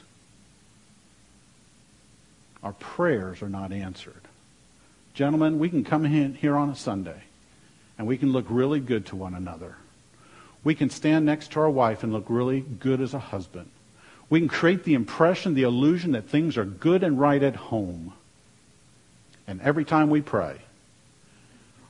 our 2.64 2.74
prayers 2.74 3.42
are 3.42 3.50
not 3.50 3.72
answered. 3.72 4.22
Gentlemen, 5.14 5.60
we 5.60 5.70
can 5.70 5.84
come 5.84 6.06
in 6.06 6.34
here 6.34 6.56
on 6.56 6.70
a 6.70 6.76
Sunday 6.76 7.24
and 7.98 8.08
we 8.08 8.18
can 8.18 8.32
look 8.32 8.46
really 8.50 8.80
good 8.80 9.06
to 9.08 9.16
one 9.16 9.34
another. 9.34 9.76
We 10.68 10.76
can 10.76 10.90
stand 10.90 11.26
next 11.26 11.54
to 11.54 11.62
our 11.62 11.70
wife 11.70 12.04
and 12.04 12.12
look 12.12 12.26
really 12.28 12.60
good 12.60 13.00
as 13.00 13.14
a 13.14 13.20
husband. 13.20 13.70
We 14.30 14.42
can 14.42 14.50
create 14.50 14.84
the 14.84 14.96
impression, 14.96 15.54
the 15.54 15.64
illusion 15.64 16.12
that 16.12 16.28
things 16.28 16.58
are 16.58 16.66
good 16.66 17.04
and 17.04 17.18
right 17.18 17.42
at 17.42 17.56
home. 17.56 18.12
And 19.48 19.62
every 19.62 19.86
time 19.86 20.10
we 20.10 20.20
pray, 20.20 20.58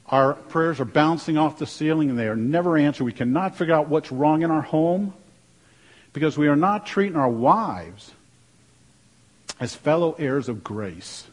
our 0.09 0.33
prayers 0.35 0.79
are 0.79 0.85
bouncing 0.85 1.39
off 1.39 1.57
the 1.57 1.65
ceiling 1.65 2.11
and 2.11 2.19
they 2.19 2.27
are 2.27 2.35
never 2.35 2.77
answered. 2.77 3.05
We 3.05 3.13
cannot 3.13 3.55
figure 3.55 3.73
out 3.73 3.89
what's 3.89 4.11
wrong 4.11 4.43
in 4.43 4.51
our 4.51 4.61
home 4.61 5.15
because 6.13 6.37
we 6.37 6.47
are 6.47 6.55
not 6.55 6.85
treating 6.85 7.17
our 7.17 7.27
wives 7.27 8.11
as 9.59 9.73
fellow 9.73 10.15
heirs 10.19 10.49
of 10.49 10.63
grace. 10.63 11.25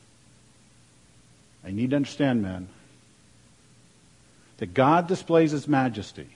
I 1.62 1.72
need 1.72 1.90
to 1.90 1.96
understand, 1.96 2.40
men, 2.40 2.68
that 4.56 4.72
God 4.72 5.08
displays 5.08 5.50
his 5.50 5.68
majesty 5.68 6.28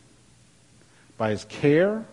by 1.19 1.31
his 1.31 1.45
care, 1.45 2.07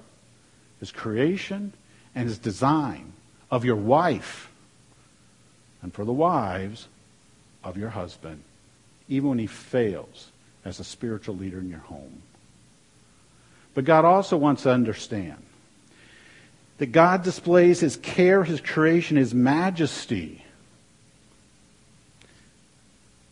his 0.79 0.91
creation, 0.91 1.71
and 2.13 2.27
his 2.27 2.37
design 2.37 3.13
of 3.49 3.63
your 3.63 3.75
wife, 3.75 4.51
and 5.81 5.93
for 5.93 6.03
the 6.03 6.11
wives 6.11 6.87
of 7.63 7.77
your 7.77 7.89
husband, 7.89 8.41
even 9.07 9.29
when 9.29 9.39
he 9.39 9.47
fails 9.47 10.31
as 10.65 10.79
a 10.79 10.83
spiritual 10.83 11.35
leader 11.35 11.59
in 11.59 11.69
your 11.69 11.79
home. 11.79 12.21
But 13.75 13.85
God 13.85 14.03
also 14.03 14.35
wants 14.35 14.63
to 14.63 14.71
understand 14.71 15.37
that 16.79 16.87
God 16.87 17.23
displays 17.23 17.79
his 17.79 17.95
care, 17.97 18.43
his 18.43 18.59
creation, 18.59 19.17
his 19.17 19.33
majesty 19.33 20.43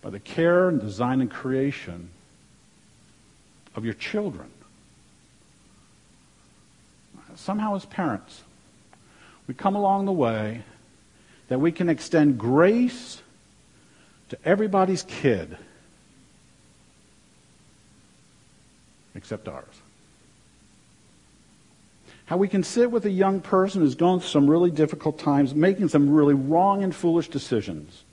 by 0.01 0.09
the 0.09 0.19
care 0.19 0.67
and 0.69 0.79
design 0.81 1.21
and 1.21 1.31
creation 1.31 2.09
of 3.75 3.85
your 3.85 3.93
children 3.93 4.52
somehow 7.39 7.75
as 7.75 7.85
parents, 7.85 8.43
we 9.47 9.53
come 9.53 9.75
along 9.75 10.05
the 10.05 10.11
way 10.11 10.63
that 11.47 11.59
we 11.59 11.71
can 11.71 11.89
extend 11.89 12.37
grace 12.37 13.21
to 14.29 14.37
everybody's 14.45 15.03
kid 15.03 15.57
except 19.15 19.47
ours. 19.47 19.81
How 22.25 22.37
we 22.37 22.47
can 22.47 22.63
sit 22.63 22.89
with 22.89 23.05
a 23.05 23.11
young 23.11 23.41
person 23.41 23.81
who's 23.81 23.95
going 23.95 24.21
through 24.21 24.29
some 24.29 24.49
really 24.49 24.71
difficult 24.71 25.19
times, 25.19 25.53
making 25.53 25.89
some 25.89 26.09
really 26.09 26.33
wrong 26.33 26.83
and 26.83 26.95
foolish 26.95 27.27
decisions 27.27 28.03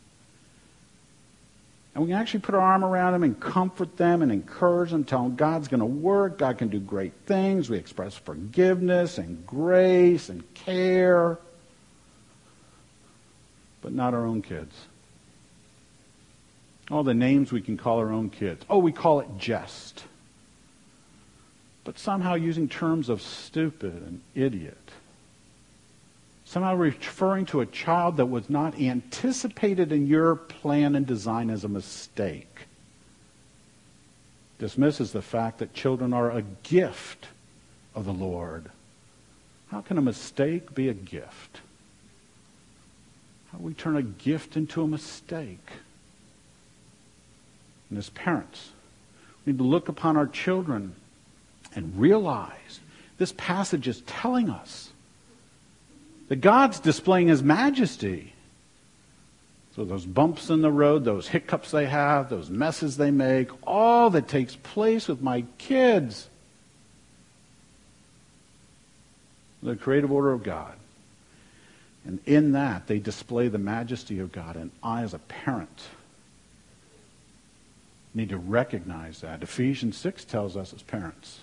and 1.94 2.05
we 2.05 2.11
can 2.11 2.20
actually 2.20 2.40
put 2.40 2.55
our 2.55 2.61
arm 2.61 2.85
around 2.85 3.14
them 3.14 3.24
and 3.24 3.38
comfort 3.38 3.96
them 3.96 4.22
and 4.22 4.31
encourage 4.31 4.90
them, 4.90 5.05
tell 5.05 5.24
them 5.24 5.35
God's 5.35 5.68
going 5.68 5.81
to 5.81 5.87
work, 5.87 6.38
God 6.38 6.59
can 6.59 6.68
do 6.68 6.79
great 6.79 7.12
things. 7.26 7.68
We 7.68 7.79
express 7.79 8.14
forgiveness 8.14 9.18
and 9.18 9.44
grace 9.44 10.29
and 10.29 10.42
care, 10.55 11.38
but 13.83 13.92
not 13.92 14.14
our 14.14 14.24
own 14.24 14.42
kids. 14.42 14.74
All 16.90 17.03
the 17.03 17.14
names 17.14 17.53
we 17.53 17.61
can 17.61 17.76
call 17.76 17.98
our 17.98 18.12
own 18.12 18.31
kids. 18.31 18.64
Oh, 18.68 18.79
we 18.79 18.92
call 18.92 19.20
it 19.20 19.29
jest. 19.37 20.05
But 21.83 21.98
somehow 21.98 22.35
using 22.35 22.68
terms 22.68 23.09
of 23.09 23.22
stupid 23.22 23.94
and 23.94 24.20
idiot 24.35 24.90
somehow 26.51 26.75
referring 26.75 27.47
to 27.47 27.61
a 27.61 27.67
child 27.67 28.17
that 28.17 28.27
was 28.27 28.51
not 28.51 28.77
anticipated 28.81 29.93
in 29.93 30.09
your 30.09 30.35
plan 30.35 30.97
and 30.97 31.07
design 31.07 31.49
as 31.49 31.63
a 31.63 31.69
mistake, 31.69 32.67
dismisses 34.59 35.13
the 35.13 35.23
fact 35.23 35.61
that 35.61 35.73
children 35.73 36.13
are 36.13 36.33
a 36.33 36.43
gift 36.65 37.29
of 37.95 38.05
the 38.05 38.13
Lord. 38.13 38.69
How 39.71 39.81
can 39.81 39.97
a 39.97 40.03
mistake 40.03 40.75
be 40.75 40.89
a 40.89 40.93
gift? 40.93 41.61
How 43.53 43.59
do 43.59 43.65
we 43.65 43.73
turn 43.73 43.95
a 43.95 44.03
gift 44.03 44.57
into 44.57 44.83
a 44.83 44.89
mistake? 44.89 45.69
And 47.89 47.97
as 47.97 48.11
parents, 48.11 48.73
we 49.47 49.53
need 49.53 49.61
to 49.61 49.65
look 49.65 49.89
upon 49.89 50.17
our 50.17 50.27
children 50.27 50.97
and 51.77 51.97
realize 51.97 52.81
this 53.19 53.33
passage 53.37 53.87
is 53.87 54.01
telling 54.01 54.51
us 54.51 54.91
that 56.31 56.40
God's 56.40 56.79
displaying 56.79 57.27
his 57.27 57.43
majesty. 57.43 58.33
So 59.75 59.85
those 59.85 60.07
bumps 60.07 60.49
in 60.49 60.62
the 60.62 60.71
road, 60.71 61.05
those 61.05 61.27
hiccups 61.27 61.73
they 61.73 61.87
have, 61.87 62.31
those 62.31 62.49
messes 62.49 62.97
they 62.97 63.11
make, 63.11 63.51
all 63.66 64.11
that 64.11 64.29
takes 64.29 64.55
place 64.55 65.09
with 65.09 65.21
my 65.21 65.45
kids. 65.59 66.29
The 69.61 69.75
creative 69.75 70.12
order 70.12 70.31
of 70.31 70.45
God. 70.45 70.75
And 72.05 72.21
in 72.27 72.53
that, 72.53 72.87
they 72.87 73.01
display 73.01 73.49
the 73.49 73.59
majesty 73.59 74.21
of 74.21 74.31
God. 74.31 74.55
And 74.55 74.71
I, 74.85 75.03
as 75.03 75.14
a 75.14 75.19
parent, 75.19 75.88
need 78.14 78.29
to 78.29 78.38
recognize 78.38 79.21
that. 79.23 79.43
Ephesians 79.43 79.97
6 79.97 80.25
tells 80.27 80.57
us 80.57 80.73
as 80.73 80.83
parents 80.83 81.40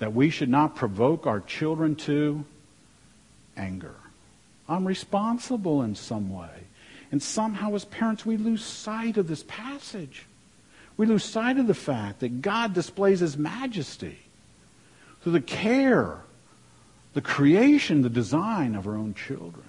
that 0.00 0.12
we 0.12 0.28
should 0.28 0.48
not 0.48 0.74
provoke 0.74 1.24
our 1.24 1.40
children 1.40 1.94
to 1.94 2.44
anger. 3.58 3.94
I'm 4.68 4.86
responsible 4.86 5.82
in 5.82 5.94
some 5.94 6.32
way. 6.32 6.48
And 7.10 7.22
somehow, 7.22 7.74
as 7.74 7.84
parents, 7.84 8.26
we 8.26 8.36
lose 8.36 8.62
sight 8.62 9.16
of 9.16 9.28
this 9.28 9.42
passage. 9.48 10.26
We 10.96 11.06
lose 11.06 11.24
sight 11.24 11.58
of 11.58 11.66
the 11.66 11.74
fact 11.74 12.20
that 12.20 12.42
God 12.42 12.74
displays 12.74 13.20
his 13.20 13.38
majesty 13.38 14.18
through 15.22 15.32
the 15.32 15.40
care, 15.40 16.18
the 17.14 17.22
creation, 17.22 18.02
the 18.02 18.10
design 18.10 18.74
of 18.74 18.86
our 18.86 18.94
own 18.94 19.14
children. 19.14 19.64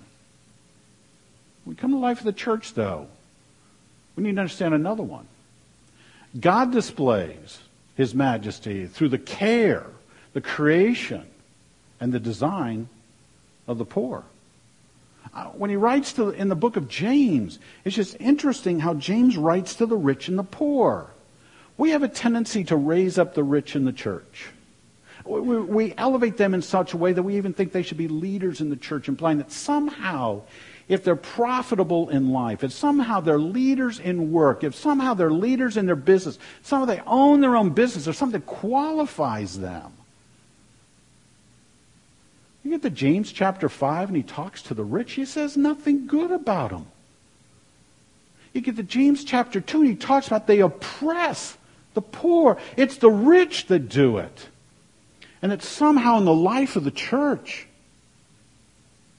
When 1.63 1.75
we 1.75 1.79
come 1.79 1.91
to 1.91 1.97
life 1.97 2.19
of 2.19 2.25
the 2.25 2.33
church, 2.33 2.73
though, 2.73 3.07
we 4.15 4.23
need 4.23 4.35
to 4.35 4.41
understand 4.41 4.73
another 4.73 5.03
one. 5.03 5.27
God 6.37 6.71
displays 6.71 7.59
his 7.95 8.13
majesty 8.13 8.85
through 8.87 9.09
the 9.09 9.17
care, 9.17 9.85
the 10.33 10.41
creation, 10.41 11.25
and 11.99 12.11
the 12.11 12.19
design 12.19 12.89
of 13.69 13.77
the 13.77 13.85
poor. 13.85 14.23
Uh, 15.33 15.45
when 15.45 15.69
he 15.69 15.75
writes 15.75 16.13
to, 16.13 16.31
in 16.31 16.49
the 16.49 16.55
book 16.55 16.75
of 16.75 16.89
James, 16.89 17.59
it's 17.85 17.95
just 17.95 18.17
interesting 18.19 18.79
how 18.79 18.95
James 18.95 19.37
writes 19.37 19.75
to 19.75 19.85
the 19.85 19.95
rich 19.95 20.27
and 20.27 20.39
the 20.39 20.43
poor. 20.43 21.11
We 21.77 21.91
have 21.91 22.01
a 22.01 22.07
tendency 22.07 22.63
to 22.65 22.75
raise 22.75 23.19
up 23.19 23.35
the 23.35 23.43
rich 23.43 23.75
in 23.75 23.85
the 23.85 23.93
church. 23.93 24.47
we, 25.23 25.39
we 25.39 25.93
elevate 25.97 26.37
them 26.37 26.55
in 26.55 26.63
such 26.63 26.93
a 26.93 26.97
way 26.97 27.13
that 27.13 27.21
we 27.21 27.37
even 27.37 27.53
think 27.53 27.71
they 27.71 27.83
should 27.83 27.97
be 27.97 28.07
leaders 28.07 28.59
in 28.59 28.71
the 28.71 28.75
church, 28.75 29.07
implying 29.07 29.37
that 29.37 29.51
somehow, 29.51 30.41
if 30.87 31.03
they're 31.03 31.15
profitable 31.15 32.09
in 32.09 32.31
life, 32.31 32.63
if 32.63 32.73
somehow 32.73 33.19
they're 33.19 33.37
leaders 33.37 33.99
in 33.99 34.31
work, 34.31 34.63
if 34.63 34.73
somehow 34.73 35.13
they're 35.13 35.29
leaders 35.29 35.77
in 35.77 35.85
their 35.85 35.95
business, 35.95 36.39
somehow 36.63 36.85
they 36.85 37.01
own 37.05 37.39
their 37.39 37.55
own 37.55 37.69
business, 37.69 38.07
or 38.07 38.13
something 38.13 38.39
that 38.39 38.47
qualifies 38.47 39.59
them. 39.59 39.93
You 42.63 42.71
get 42.71 42.81
to 42.81 42.89
James 42.89 43.31
chapter 43.31 43.69
5 43.69 44.09
and 44.09 44.17
he 44.17 44.23
talks 44.23 44.61
to 44.63 44.73
the 44.73 44.83
rich, 44.83 45.13
he 45.13 45.25
says 45.25 45.55
nothing 45.55 46.07
good 46.07 46.31
about 46.31 46.71
them. 46.71 46.87
You 48.53 48.61
get 48.61 48.75
to 48.77 48.83
James 48.83 49.23
chapter 49.23 49.61
2 49.61 49.81
and 49.81 49.89
he 49.89 49.95
talks 49.95 50.27
about 50.27 50.47
they 50.47 50.59
oppress 50.59 51.57
the 51.93 52.01
poor. 52.01 52.57
It's 52.75 52.97
the 52.97 53.09
rich 53.09 53.67
that 53.67 53.89
do 53.89 54.17
it. 54.17 54.49
And 55.41 55.51
it's 55.51 55.67
somehow 55.67 56.17
in 56.17 56.25
the 56.25 56.33
life 56.33 56.75
of 56.75 56.83
the 56.83 56.91
church 56.91 57.67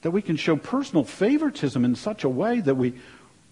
that 0.01 0.11
we 0.11 0.21
can 0.21 0.35
show 0.35 0.55
personal 0.55 1.03
favoritism 1.03 1.83
in 1.85 1.95
such 1.95 2.23
a 2.23 2.29
way 2.29 2.59
that 2.59 2.75
we 2.75 2.93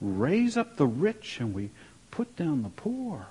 raise 0.01 0.57
up 0.57 0.77
the 0.77 0.87
rich 0.87 1.39
and 1.39 1.53
we 1.53 1.69
put 2.11 2.35
down 2.35 2.63
the 2.63 2.69
poor. 2.69 3.27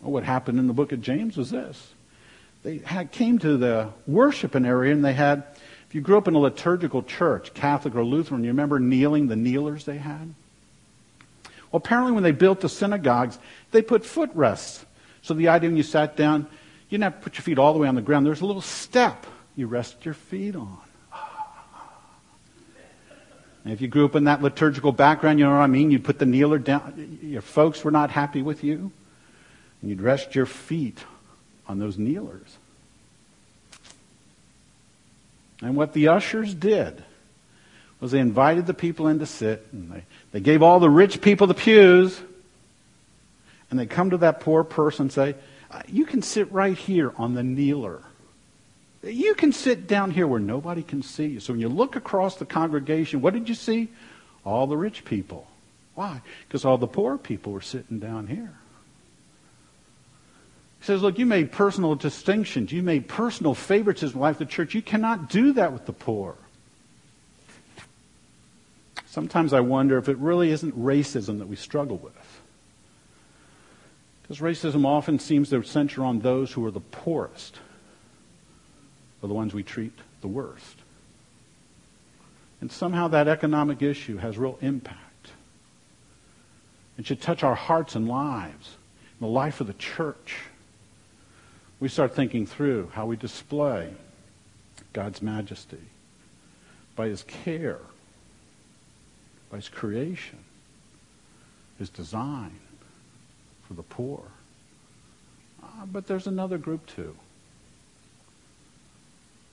Well, 0.00 0.12
what 0.12 0.24
happened 0.24 0.58
in 0.58 0.66
the 0.66 0.72
book 0.72 0.92
of 0.92 1.00
James 1.00 1.36
was 1.36 1.50
this. 1.50 1.94
They 2.62 2.78
had, 2.78 3.10
came 3.10 3.38
to 3.38 3.56
the 3.56 3.90
worshiping 4.06 4.66
area 4.66 4.92
and 4.92 5.04
they 5.04 5.14
had, 5.14 5.44
if 5.88 5.94
you 5.94 6.00
grew 6.00 6.18
up 6.18 6.28
in 6.28 6.34
a 6.34 6.38
liturgical 6.38 7.02
church, 7.02 7.54
Catholic 7.54 7.94
or 7.94 8.04
Lutheran, 8.04 8.44
you 8.44 8.50
remember 8.50 8.78
kneeling, 8.78 9.28
the 9.28 9.36
kneelers 9.36 9.84
they 9.84 9.98
had? 9.98 10.34
Well, 11.72 11.78
apparently 11.78 12.12
when 12.12 12.22
they 12.22 12.32
built 12.32 12.60
the 12.60 12.68
synagogues, 12.68 13.38
they 13.70 13.80
put 13.80 14.04
footrests. 14.04 14.84
So 15.22 15.34
the 15.34 15.48
idea 15.48 15.70
when 15.70 15.76
you 15.76 15.82
sat 15.82 16.16
down, 16.16 16.46
you 16.88 16.98
didn't 16.98 17.04
have 17.04 17.16
to 17.16 17.20
put 17.20 17.38
your 17.38 17.42
feet 17.42 17.58
all 17.58 17.72
the 17.72 17.78
way 17.78 17.88
on 17.88 17.94
the 17.94 18.02
ground. 18.02 18.26
There's 18.26 18.40
a 18.40 18.46
little 18.46 18.62
step 18.62 19.26
you 19.56 19.66
rest 19.66 20.04
your 20.04 20.14
feet 20.14 20.56
on. 20.56 20.78
And 23.62 23.74
if 23.74 23.82
you 23.82 23.88
grew 23.88 24.06
up 24.06 24.16
in 24.16 24.24
that 24.24 24.40
liturgical 24.40 24.90
background, 24.90 25.38
you 25.38 25.44
know 25.44 25.50
what 25.50 25.58
I 25.58 25.66
mean? 25.66 25.90
You'd 25.90 26.02
put 26.02 26.18
the 26.18 26.24
kneeler 26.24 26.58
down. 26.58 27.18
Your 27.22 27.42
folks 27.42 27.84
were 27.84 27.90
not 27.90 28.10
happy 28.10 28.40
with 28.40 28.64
you. 28.64 28.90
And 29.80 29.90
you'd 29.90 30.00
rest 30.00 30.34
your 30.34 30.46
feet 30.46 31.04
on 31.70 31.78
those 31.78 31.96
kneelers. 31.96 32.58
And 35.62 35.76
what 35.76 35.92
the 35.92 36.08
ushers 36.08 36.52
did 36.52 37.02
was 38.00 38.10
they 38.10 38.18
invited 38.18 38.66
the 38.66 38.74
people 38.74 39.06
in 39.08 39.18
to 39.20 39.26
sit, 39.26 39.66
and 39.72 39.90
they, 39.90 40.04
they 40.32 40.40
gave 40.40 40.62
all 40.62 40.80
the 40.80 40.90
rich 40.90 41.20
people 41.20 41.46
the 41.46 41.54
pews, 41.54 42.20
and 43.70 43.78
they 43.78 43.86
come 43.86 44.10
to 44.10 44.18
that 44.18 44.40
poor 44.40 44.64
person 44.64 45.04
and 45.04 45.12
say, 45.12 45.34
uh, 45.70 45.82
You 45.86 46.06
can 46.06 46.22
sit 46.22 46.50
right 46.50 46.76
here 46.76 47.12
on 47.16 47.34
the 47.34 47.42
kneeler. 47.42 48.02
You 49.02 49.34
can 49.34 49.52
sit 49.52 49.86
down 49.86 50.10
here 50.10 50.26
where 50.26 50.40
nobody 50.40 50.82
can 50.82 51.02
see 51.02 51.26
you. 51.26 51.40
So 51.40 51.52
when 51.52 51.60
you 51.60 51.68
look 51.68 51.94
across 51.94 52.36
the 52.36 52.46
congregation, 52.46 53.22
what 53.22 53.32
did 53.32 53.48
you 53.48 53.54
see? 53.54 53.88
All 54.44 54.66
the 54.66 54.76
rich 54.76 55.04
people. 55.04 55.46
Why? 55.94 56.20
Because 56.48 56.64
all 56.64 56.78
the 56.78 56.86
poor 56.86 57.16
people 57.16 57.52
were 57.52 57.60
sitting 57.60 57.98
down 57.98 58.26
here. 58.26 58.54
He 60.80 60.86
says, 60.86 61.02
Look, 61.02 61.18
you 61.18 61.26
made 61.26 61.52
personal 61.52 61.94
distinctions. 61.94 62.72
You 62.72 62.82
made 62.82 63.06
personal 63.06 63.54
favoritism 63.54 64.16
in 64.16 64.20
life 64.20 64.40
of 64.40 64.46
the 64.48 64.52
church. 64.52 64.74
You 64.74 64.82
cannot 64.82 65.28
do 65.28 65.52
that 65.52 65.72
with 65.72 65.86
the 65.86 65.92
poor. 65.92 66.36
Sometimes 69.06 69.52
I 69.52 69.60
wonder 69.60 69.98
if 69.98 70.08
it 70.08 70.16
really 70.18 70.50
isn't 70.50 70.78
racism 70.78 71.38
that 71.40 71.48
we 71.48 71.56
struggle 71.56 71.98
with. 71.98 72.40
Because 74.22 74.38
racism 74.38 74.86
often 74.86 75.18
seems 75.18 75.50
to 75.50 75.62
center 75.64 76.04
on 76.04 76.20
those 76.20 76.52
who 76.52 76.64
are 76.64 76.70
the 76.70 76.80
poorest, 76.80 77.58
or 79.20 79.28
the 79.28 79.34
ones 79.34 79.52
we 79.52 79.64
treat 79.64 79.92
the 80.20 80.28
worst. 80.28 80.76
And 82.60 82.70
somehow 82.70 83.08
that 83.08 83.26
economic 83.26 83.82
issue 83.82 84.18
has 84.18 84.38
real 84.38 84.58
impact. 84.60 85.32
It 86.96 87.06
should 87.06 87.20
touch 87.20 87.42
our 87.42 87.54
hearts 87.54 87.96
and 87.96 88.06
lives, 88.06 88.76
the 89.18 89.26
life 89.26 89.60
of 89.60 89.66
the 89.66 89.72
church. 89.74 90.36
We 91.80 91.88
start 91.88 92.14
thinking 92.14 92.46
through 92.46 92.90
how 92.94 93.06
we 93.06 93.16
display 93.16 93.92
God's 94.92 95.22
majesty 95.22 95.78
by 96.94 97.08
his 97.08 97.22
care 97.22 97.80
by 99.50 99.56
his 99.56 99.68
creation, 99.68 100.38
his 101.78 101.90
design 101.90 102.58
for 103.66 103.74
the 103.74 103.82
poor. 103.82 104.22
Uh, 105.62 105.86
but 105.86 106.06
there's 106.06 106.26
another 106.26 106.56
group 106.56 106.86
too. 106.86 107.16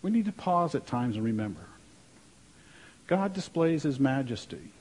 We 0.02 0.12
need 0.12 0.26
to 0.26 0.32
pause 0.32 0.76
at 0.76 0.86
times 0.86 1.16
and 1.16 1.26
remember. 1.26 1.66
God 3.08 3.34
displays 3.34 3.84
his 3.84 4.00
majesty 4.00 4.72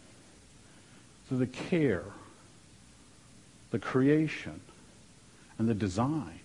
through 1.29 1.39
the 1.39 1.47
care, 1.47 2.05
the 3.71 3.79
creation, 3.79 4.61
and 5.59 5.69
the 5.69 5.75
design 5.75 6.41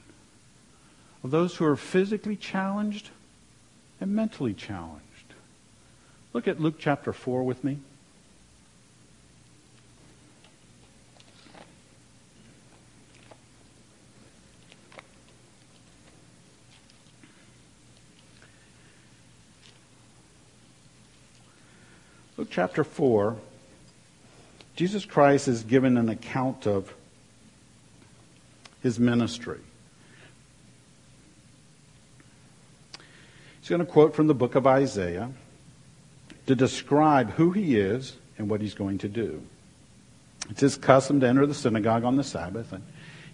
of 1.24 1.32
those 1.32 1.56
who 1.56 1.66
are 1.66 1.76
physically 1.76 2.36
challenged 2.36 3.10
and 4.00 4.16
mentally 4.16 4.54
challenged. 4.54 5.02
Look 6.34 6.48
at 6.48 6.60
Luke 6.60 6.76
chapter 6.80 7.14
4 7.14 7.44
with 7.44 7.64
me. 7.64 7.80
Luke 22.38 22.48
chapter 22.50 22.84
4, 22.84 23.36
Jesus 24.76 25.06
Christ 25.06 25.48
is 25.48 25.62
given 25.62 25.96
an 25.96 26.10
account 26.10 26.66
of 26.66 26.92
his 28.82 29.00
ministry. 29.00 29.60
Going 33.72 33.80
to 33.80 33.90
quote 33.90 34.14
from 34.14 34.28
the 34.28 34.34
book 34.34 34.56
of 34.56 34.68
Isaiah 34.68 35.32
to 36.46 36.56
describe 36.56 37.32
who 37.32 37.52
he 37.52 37.78
is 37.78 38.18
and 38.38 38.50
what 38.50 38.60
he's 38.60 38.74
going 38.74 38.98
to 38.98 39.08
do. 39.08 39.42
It's 40.50 40.60
his 40.60 40.76
custom 40.76 41.22
to 41.22 41.28
enter 41.30 41.46
the 41.46 41.54
synagogue 41.54 42.04
on 42.04 42.18
the 42.18 42.24
Sabbath, 42.24 42.74
and 42.74 42.84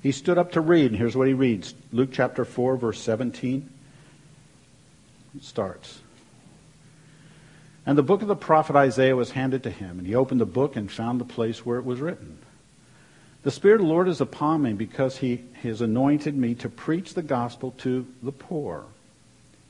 he 0.03 0.11
stood 0.11 0.37
up 0.37 0.51
to 0.51 0.61
read, 0.61 0.91
and 0.91 0.95
here's 0.95 1.17
what 1.17 1.27
he 1.27 1.33
reads 1.33 1.73
Luke 1.91 2.09
chapter 2.11 2.45
4, 2.45 2.77
verse 2.77 3.01
17. 3.01 3.67
It 5.35 5.43
starts. 5.43 6.01
And 7.87 7.97
the 7.97 8.03
book 8.03 8.21
of 8.21 8.27
the 8.27 8.35
prophet 8.35 8.75
Isaiah 8.75 9.15
was 9.15 9.31
handed 9.31 9.63
to 9.63 9.71
him, 9.71 9.97
and 9.97 10.05
he 10.05 10.13
opened 10.13 10.39
the 10.39 10.45
book 10.45 10.75
and 10.75 10.91
found 10.91 11.19
the 11.19 11.25
place 11.25 11.65
where 11.65 11.79
it 11.79 11.85
was 11.85 11.99
written. 11.99 12.37
The 13.41 13.49
Spirit 13.49 13.81
of 13.81 13.87
the 13.87 13.91
Lord 13.91 14.07
is 14.07 14.21
upon 14.21 14.61
me 14.61 14.73
because 14.73 15.17
he 15.17 15.45
has 15.63 15.81
anointed 15.81 16.37
me 16.37 16.53
to 16.55 16.69
preach 16.69 17.15
the 17.15 17.23
gospel 17.23 17.71
to 17.79 18.05
the 18.21 18.31
poor. 18.31 18.85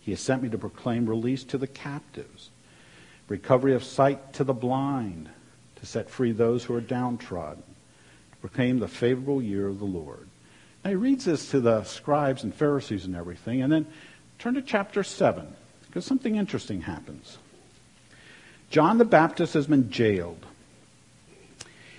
He 0.07 0.13
has 0.13 0.21
sent 0.21 0.41
me 0.41 0.47
to 0.47 0.57
proclaim 0.57 1.05
release 1.05 1.43
to 1.43 1.57
the 1.57 1.67
captives, 1.67 2.49
recovery 3.27 3.73
of 3.73 3.83
sight 3.83 4.31
to 4.35 4.45
the 4.45 4.53
blind, 4.53 5.27
to 5.75 5.85
set 5.85 6.09
free 6.09 6.31
those 6.31 6.63
who 6.63 6.73
are 6.75 6.79
downtrodden, 6.79 7.61
to 8.31 8.37
proclaim 8.37 8.79
the 8.79 8.87
favorable 8.87 9.41
year 9.41 9.67
of 9.67 9.79
the 9.79 9.85
Lord. 9.85 10.29
Now 10.85 10.91
he 10.91 10.95
reads 10.95 11.25
this 11.25 11.51
to 11.51 11.59
the 11.59 11.83
scribes 11.83 12.41
and 12.41 12.55
Pharisees 12.55 13.03
and 13.03 13.17
everything, 13.17 13.61
and 13.61 13.69
then 13.69 13.85
turn 14.39 14.53
to 14.53 14.61
chapter 14.61 15.03
7, 15.03 15.45
because 15.87 16.05
something 16.05 16.37
interesting 16.37 16.83
happens. 16.83 17.37
John 18.69 18.99
the 18.99 19.03
Baptist 19.03 19.55
has 19.55 19.67
been 19.67 19.91
jailed. 19.91 20.45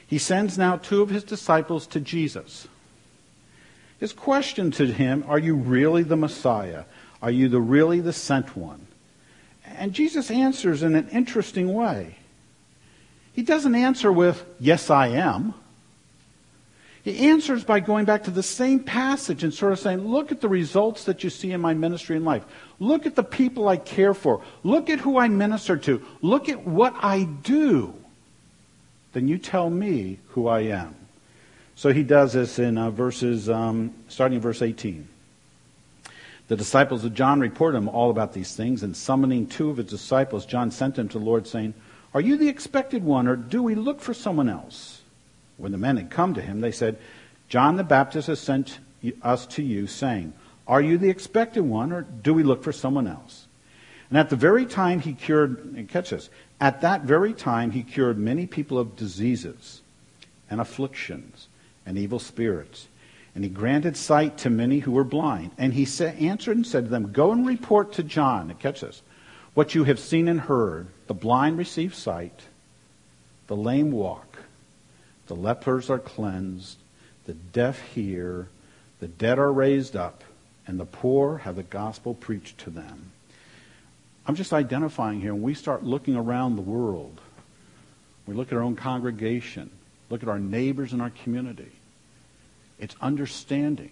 He 0.06 0.16
sends 0.16 0.56
now 0.56 0.78
two 0.78 1.02
of 1.02 1.10
his 1.10 1.24
disciples 1.24 1.86
to 1.88 2.00
Jesus. 2.00 2.68
His 4.00 4.14
question 4.14 4.70
to 4.70 4.86
him, 4.86 5.24
Are 5.28 5.38
you 5.38 5.54
really 5.54 6.04
the 6.04 6.16
Messiah? 6.16 6.84
Are 7.20 7.30
you 7.30 7.48
the, 7.48 7.60
really 7.60 8.00
the 8.00 8.12
sent 8.12 8.56
one? 8.56 8.86
And 9.64 9.92
Jesus 9.92 10.30
answers 10.30 10.82
in 10.82 10.94
an 10.94 11.08
interesting 11.10 11.72
way. 11.72 12.16
He 13.32 13.42
doesn't 13.42 13.74
answer 13.74 14.10
with, 14.10 14.44
Yes, 14.58 14.90
I 14.90 15.08
am. 15.08 15.54
He 17.04 17.28
answers 17.30 17.64
by 17.64 17.80
going 17.80 18.04
back 18.04 18.24
to 18.24 18.30
the 18.30 18.42
same 18.42 18.80
passage 18.80 19.44
and 19.44 19.54
sort 19.54 19.72
of 19.72 19.78
saying, 19.78 20.00
Look 20.00 20.32
at 20.32 20.40
the 20.40 20.48
results 20.48 21.04
that 21.04 21.22
you 21.22 21.30
see 21.30 21.52
in 21.52 21.60
my 21.60 21.74
ministry 21.74 22.16
and 22.16 22.24
life. 22.24 22.44
Look 22.80 23.06
at 23.06 23.14
the 23.16 23.22
people 23.22 23.68
I 23.68 23.76
care 23.76 24.14
for. 24.14 24.42
Look 24.62 24.90
at 24.90 25.00
who 25.00 25.18
I 25.18 25.28
minister 25.28 25.76
to. 25.76 26.04
Look 26.20 26.48
at 26.48 26.66
what 26.66 26.94
I 27.00 27.24
do. 27.24 27.94
Then 29.12 29.28
you 29.28 29.38
tell 29.38 29.70
me 29.70 30.18
who 30.28 30.48
I 30.48 30.60
am. 30.60 30.94
So 31.76 31.92
he 31.92 32.02
does 32.02 32.32
this 32.32 32.58
in 32.58 32.76
uh, 32.76 32.90
verses, 32.90 33.48
um, 33.48 33.94
starting 34.08 34.36
in 34.36 34.42
verse 34.42 34.62
18. 34.62 35.08
The 36.48 36.56
disciples 36.56 37.04
of 37.04 37.14
John 37.14 37.40
reported 37.40 37.76
him 37.76 37.88
all 37.88 38.10
about 38.10 38.32
these 38.32 38.56
things, 38.56 38.82
and 38.82 38.96
summoning 38.96 39.46
two 39.46 39.68
of 39.68 39.76
his 39.76 39.86
disciples, 39.86 40.46
John 40.46 40.70
sent 40.70 40.96
them 40.96 41.08
to 41.10 41.18
the 41.18 41.24
Lord, 41.24 41.46
saying, 41.46 41.74
Are 42.14 42.22
you 42.22 42.38
the 42.38 42.48
expected 42.48 43.04
one, 43.04 43.28
or 43.28 43.36
do 43.36 43.62
we 43.62 43.74
look 43.74 44.00
for 44.00 44.14
someone 44.14 44.48
else? 44.48 45.02
When 45.58 45.72
the 45.72 45.78
men 45.78 45.98
had 45.98 46.10
come 46.10 46.34
to 46.34 46.40
him, 46.40 46.60
they 46.60 46.72
said, 46.72 46.98
John 47.48 47.76
the 47.76 47.84
Baptist 47.84 48.28
has 48.28 48.40
sent 48.40 48.78
us 49.22 49.46
to 49.46 49.62
you, 49.62 49.86
saying, 49.86 50.32
Are 50.66 50.80
you 50.80 50.96
the 50.96 51.10
expected 51.10 51.62
one, 51.62 51.92
or 51.92 52.02
do 52.02 52.32
we 52.32 52.42
look 52.42 52.62
for 52.62 52.72
someone 52.72 53.06
else? 53.06 53.46
And 54.08 54.18
at 54.18 54.30
the 54.30 54.36
very 54.36 54.64
time 54.64 55.00
he 55.00 55.12
cured, 55.12 55.58
and 55.76 55.86
catch 55.86 56.10
this, 56.10 56.30
at 56.60 56.80
that 56.80 57.02
very 57.02 57.34
time 57.34 57.72
he 57.72 57.82
cured 57.82 58.16
many 58.16 58.46
people 58.46 58.78
of 58.78 58.96
diseases 58.96 59.82
and 60.48 60.62
afflictions 60.62 61.48
and 61.84 61.98
evil 61.98 62.18
spirits. 62.18 62.88
And 63.38 63.44
he 63.44 63.50
granted 63.50 63.96
sight 63.96 64.38
to 64.38 64.50
many 64.50 64.80
who 64.80 64.90
were 64.90 65.04
blind. 65.04 65.52
And 65.58 65.72
he 65.72 65.86
answered 66.04 66.56
and 66.56 66.66
said 66.66 66.86
to 66.86 66.90
them, 66.90 67.12
Go 67.12 67.30
and 67.30 67.46
report 67.46 67.92
to 67.92 68.02
John, 68.02 68.50
and 68.50 68.58
catch 68.58 68.80
this, 68.80 69.00
what 69.54 69.76
you 69.76 69.84
have 69.84 70.00
seen 70.00 70.26
and 70.26 70.40
heard. 70.40 70.88
The 71.06 71.14
blind 71.14 71.56
receive 71.56 71.94
sight, 71.94 72.42
the 73.46 73.54
lame 73.54 73.92
walk, 73.92 74.38
the 75.28 75.36
lepers 75.36 75.88
are 75.88 76.00
cleansed, 76.00 76.78
the 77.26 77.34
deaf 77.34 77.80
hear, 77.80 78.48
the 78.98 79.06
dead 79.06 79.38
are 79.38 79.52
raised 79.52 79.94
up 79.94 80.24
and 80.66 80.80
the 80.80 80.84
poor 80.84 81.38
have 81.38 81.54
the 81.54 81.62
gospel 81.62 82.14
preached 82.14 82.58
to 82.62 82.70
them. 82.70 83.12
I'm 84.26 84.34
just 84.34 84.52
identifying 84.52 85.20
here, 85.20 85.32
when 85.32 85.44
we 85.44 85.54
start 85.54 85.84
looking 85.84 86.16
around 86.16 86.56
the 86.56 86.62
world, 86.62 87.20
we 88.26 88.34
look 88.34 88.48
at 88.48 88.56
our 88.56 88.64
own 88.64 88.74
congregation, 88.74 89.70
look 90.10 90.24
at 90.24 90.28
our 90.28 90.40
neighbors 90.40 90.92
in 90.92 91.00
our 91.00 91.10
community, 91.22 91.70
it's 92.78 92.96
understanding 93.00 93.90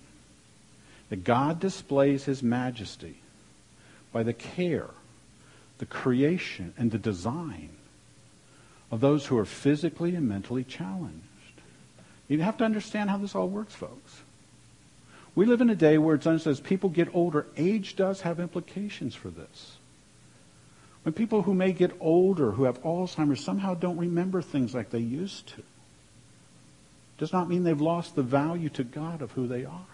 that 1.08 1.24
God 1.24 1.60
displays 1.60 2.24
his 2.24 2.42
majesty 2.42 3.16
by 4.12 4.22
the 4.22 4.32
care, 4.32 4.90
the 5.78 5.86
creation, 5.86 6.74
and 6.76 6.90
the 6.90 6.98
design 6.98 7.70
of 8.90 9.00
those 9.00 9.26
who 9.26 9.38
are 9.38 9.44
physically 9.44 10.14
and 10.14 10.28
mentally 10.28 10.64
challenged. 10.64 11.22
You 12.28 12.40
have 12.40 12.56
to 12.58 12.64
understand 12.64 13.10
how 13.10 13.18
this 13.18 13.34
all 13.34 13.48
works, 13.48 13.74
folks. 13.74 14.22
We 15.34 15.44
live 15.44 15.60
in 15.60 15.70
a 15.70 15.76
day 15.76 15.98
where 15.98 16.14
it's 16.14 16.26
understood 16.26 16.52
as 16.52 16.60
people 16.60 16.88
get 16.88 17.14
older, 17.14 17.46
age 17.56 17.94
does 17.94 18.22
have 18.22 18.40
implications 18.40 19.14
for 19.14 19.28
this. 19.28 19.76
When 21.02 21.12
people 21.12 21.42
who 21.42 21.54
may 21.54 21.72
get 21.72 21.92
older, 22.00 22.52
who 22.52 22.64
have 22.64 22.82
Alzheimer's, 22.82 23.44
somehow 23.44 23.74
don't 23.74 23.98
remember 23.98 24.42
things 24.42 24.74
like 24.74 24.90
they 24.90 24.98
used 24.98 25.48
to, 25.48 25.62
does 27.18 27.32
not 27.32 27.48
mean 27.48 27.64
they've 27.64 27.80
lost 27.80 28.14
the 28.14 28.22
value 28.22 28.68
to 28.70 28.84
God 28.84 29.22
of 29.22 29.32
who 29.32 29.46
they 29.46 29.64
are. 29.64 29.86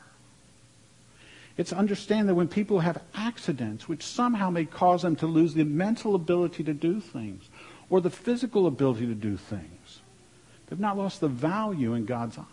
It's 1.56 1.72
understand 1.72 2.28
that 2.28 2.35
when 2.35 2.48
people 2.48 2.80
have 2.80 3.02
accidents, 3.14 3.88
which 3.88 4.02
somehow 4.02 4.50
may 4.50 4.64
cause 4.64 5.02
them 5.02 5.16
to 5.16 5.26
lose 5.26 5.54
the 5.54 5.64
mental 5.64 6.14
ability 6.14 6.64
to 6.64 6.72
do 6.72 7.00
things, 7.00 7.44
or 7.90 8.00
the 8.00 8.11
physical 8.11 8.66
ability 8.66 9.06
to 9.06 9.14
do 9.14 9.37
things, 9.37 10.00
they've 10.66 10.80
not 10.80 10.96
lost 10.96 11.20
the 11.20 11.28
value 11.28 11.92
in 11.94 12.06
God's 12.06 12.38
eyes. 12.38 12.46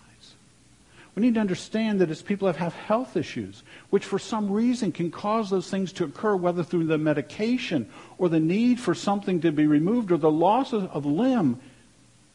We 1.15 1.21
need 1.21 1.36
to 1.36 1.39
understand 1.39 1.99
that 2.01 2.12
as 2.12 2.21
people 2.21 2.51
have, 2.51 2.73
health 2.73 3.17
issues, 3.17 3.63
which 3.89 4.05
for 4.05 4.19
some 4.19 4.51
reason 4.51 4.91
can 4.91 5.12
cause 5.12 5.49
those 5.49 5.69
things 5.69 5.91
to 5.93 6.03
occur, 6.03 6.36
whether 6.36 6.63
through 6.63 6.86
the 6.86 6.97
medication 6.97 7.89
or 8.17 8.29
the 8.29 8.39
need 8.39 8.79
for 8.79 8.93
something 8.93 9.41
to 9.41 9.51
be 9.51 9.65
removed 9.65 10.12
or 10.12 10.17
the 10.17 10.32
loss 10.32 10.73
of 10.73 11.05
limb, 11.05 11.60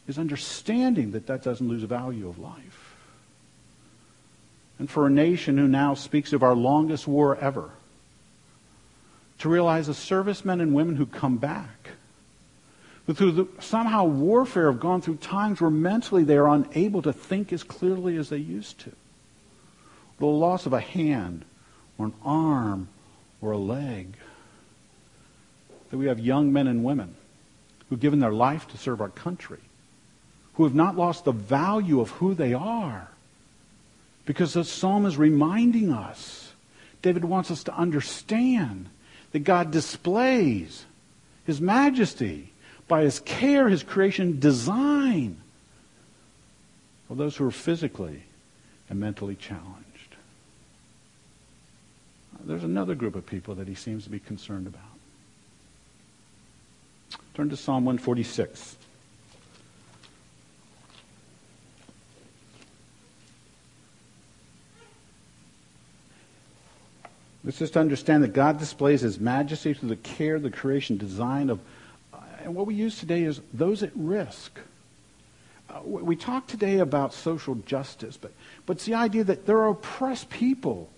is 0.06 0.18
understanding 0.18 1.12
that 1.12 1.26
that 1.26 1.42
doesn't 1.42 1.68
lose 1.68 1.82
value 1.82 2.28
of 2.28 2.38
life. 2.38 2.94
And 4.78 4.90
for 4.90 5.06
a 5.06 5.10
nation 5.10 5.56
who 5.56 5.68
now 5.68 5.94
speaks 5.94 6.32
of 6.32 6.42
our 6.42 6.54
longest 6.54 7.06
war 7.06 7.36
ever, 7.36 7.70
to 9.38 9.48
realize 9.48 9.86
the 9.86 9.94
servicemen 9.94 10.60
and 10.60 10.74
women 10.74 10.96
who 10.96 11.06
come 11.06 11.36
back 11.36 11.90
who 13.06 13.12
through 13.14 13.32
the, 13.32 13.48
somehow 13.60 14.04
warfare 14.04 14.70
have 14.70 14.80
gone 14.80 15.00
through 15.00 15.16
times 15.16 15.60
where 15.60 15.70
mentally 15.70 16.24
they 16.24 16.36
are 16.36 16.48
unable 16.48 17.02
to 17.02 17.12
think 17.12 17.52
as 17.52 17.62
clearly 17.62 18.16
as 18.16 18.30
they 18.30 18.38
used 18.38 18.80
to. 18.80 18.92
The 20.18 20.26
loss 20.26 20.64
of 20.64 20.72
a 20.72 20.80
hand 20.80 21.44
or 21.98 22.06
an 22.06 22.14
arm 22.24 22.88
or 23.42 23.52
a 23.52 23.58
leg. 23.58 24.16
That 25.90 25.98
we 25.98 26.06
have 26.06 26.18
young 26.18 26.52
men 26.52 26.66
and 26.66 26.82
women 26.82 27.14
who've 27.88 28.00
given 28.00 28.20
their 28.20 28.32
life 28.32 28.66
to 28.68 28.78
serve 28.78 29.02
our 29.02 29.10
country, 29.10 29.60
who 30.54 30.64
have 30.64 30.74
not 30.74 30.96
lost 30.96 31.24
the 31.24 31.32
value 31.32 32.00
of 32.00 32.10
who 32.10 32.34
they 32.34 32.54
are. 32.54 33.08
Because 34.24 34.54
the 34.54 34.64
psalm 34.64 35.04
is 35.06 35.16
reminding 35.16 35.92
us, 35.92 36.52
David 37.02 37.24
wants 37.24 37.50
us 37.50 37.64
to 37.64 37.74
understand 37.74 38.88
that 39.32 39.40
God 39.40 39.70
displays 39.70 40.86
his 41.44 41.60
majesty 41.60 42.52
by 42.88 43.02
his 43.02 43.20
care, 43.20 43.68
his 43.68 43.82
creation 43.82 44.38
design 44.38 45.36
for 47.08 47.14
those 47.14 47.36
who 47.36 47.46
are 47.46 47.50
physically 47.50 48.22
and 48.88 49.00
mentally 49.00 49.34
challenged. 49.34 49.84
There's 52.44 52.64
another 52.64 52.94
group 52.94 53.14
of 53.14 53.26
people 53.26 53.54
that 53.56 53.68
he 53.68 53.74
seems 53.74 54.04
to 54.04 54.10
be 54.10 54.20
concerned 54.20 54.66
about. 54.66 54.82
Turn 57.34 57.48
to 57.50 57.56
Psalm 57.56 57.84
146. 57.84 58.76
Let's 67.44 67.59
just 67.59 67.76
understand 67.76 68.24
that 68.24 68.33
God 68.33 68.59
displays 68.59 69.02
his 69.02 69.20
majesty 69.20 69.74
through 69.74 69.90
the 69.90 69.96
care, 69.96 70.38
the 70.38 70.50
creation, 70.50 70.96
design 70.96 71.50
of 71.50 71.61
and 72.44 72.54
what 72.54 72.66
we 72.66 72.74
use 72.74 72.98
today 72.98 73.24
is 73.24 73.40
those 73.54 73.83
at 73.83 73.90
risk. 73.94 74.61
Uh, 75.70 75.80
we 75.83 76.14
talk 76.14 76.46
today 76.46 76.78
about 76.78 77.14
social 77.14 77.54
justice, 77.54 78.18
but, 78.18 78.33
but 78.66 78.76
it's 78.76 78.85
the 78.85 78.94
idea 78.94 79.24
that 79.24 79.46
there 79.46 79.59
are 79.59 79.70
oppressed 79.70 80.28
people 80.28 80.90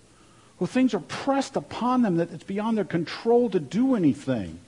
who 0.58 0.66
things 0.66 0.92
are 0.92 1.00
pressed 1.00 1.54
upon 1.54 2.02
them 2.02 2.16
that 2.16 2.32
it's 2.32 2.42
beyond 2.42 2.76
their 2.76 2.84
control 2.84 3.48
to 3.50 3.60
do 3.60 3.94
anything. 3.94 4.58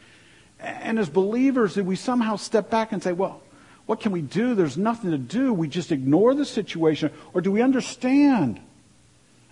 And 0.60 0.98
as 1.00 1.08
believers, 1.08 1.76
we 1.76 1.96
somehow 1.96 2.36
step 2.36 2.70
back 2.70 2.92
and 2.92 3.02
say, 3.02 3.12
well, 3.12 3.42
what 3.86 4.00
can 4.00 4.12
we 4.12 4.20
do? 4.20 4.54
There's 4.54 4.76
nothing 4.76 5.10
to 5.10 5.18
do. 5.18 5.52
We 5.52 5.66
just 5.66 5.90
ignore 5.90 6.34
the 6.34 6.44
situation. 6.44 7.10
Or 7.32 7.40
do 7.40 7.50
we 7.50 7.60
understand 7.60 8.60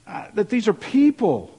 uh, 0.06 0.28
that 0.34 0.48
these 0.48 0.68
are 0.68 0.74
people 0.74 1.55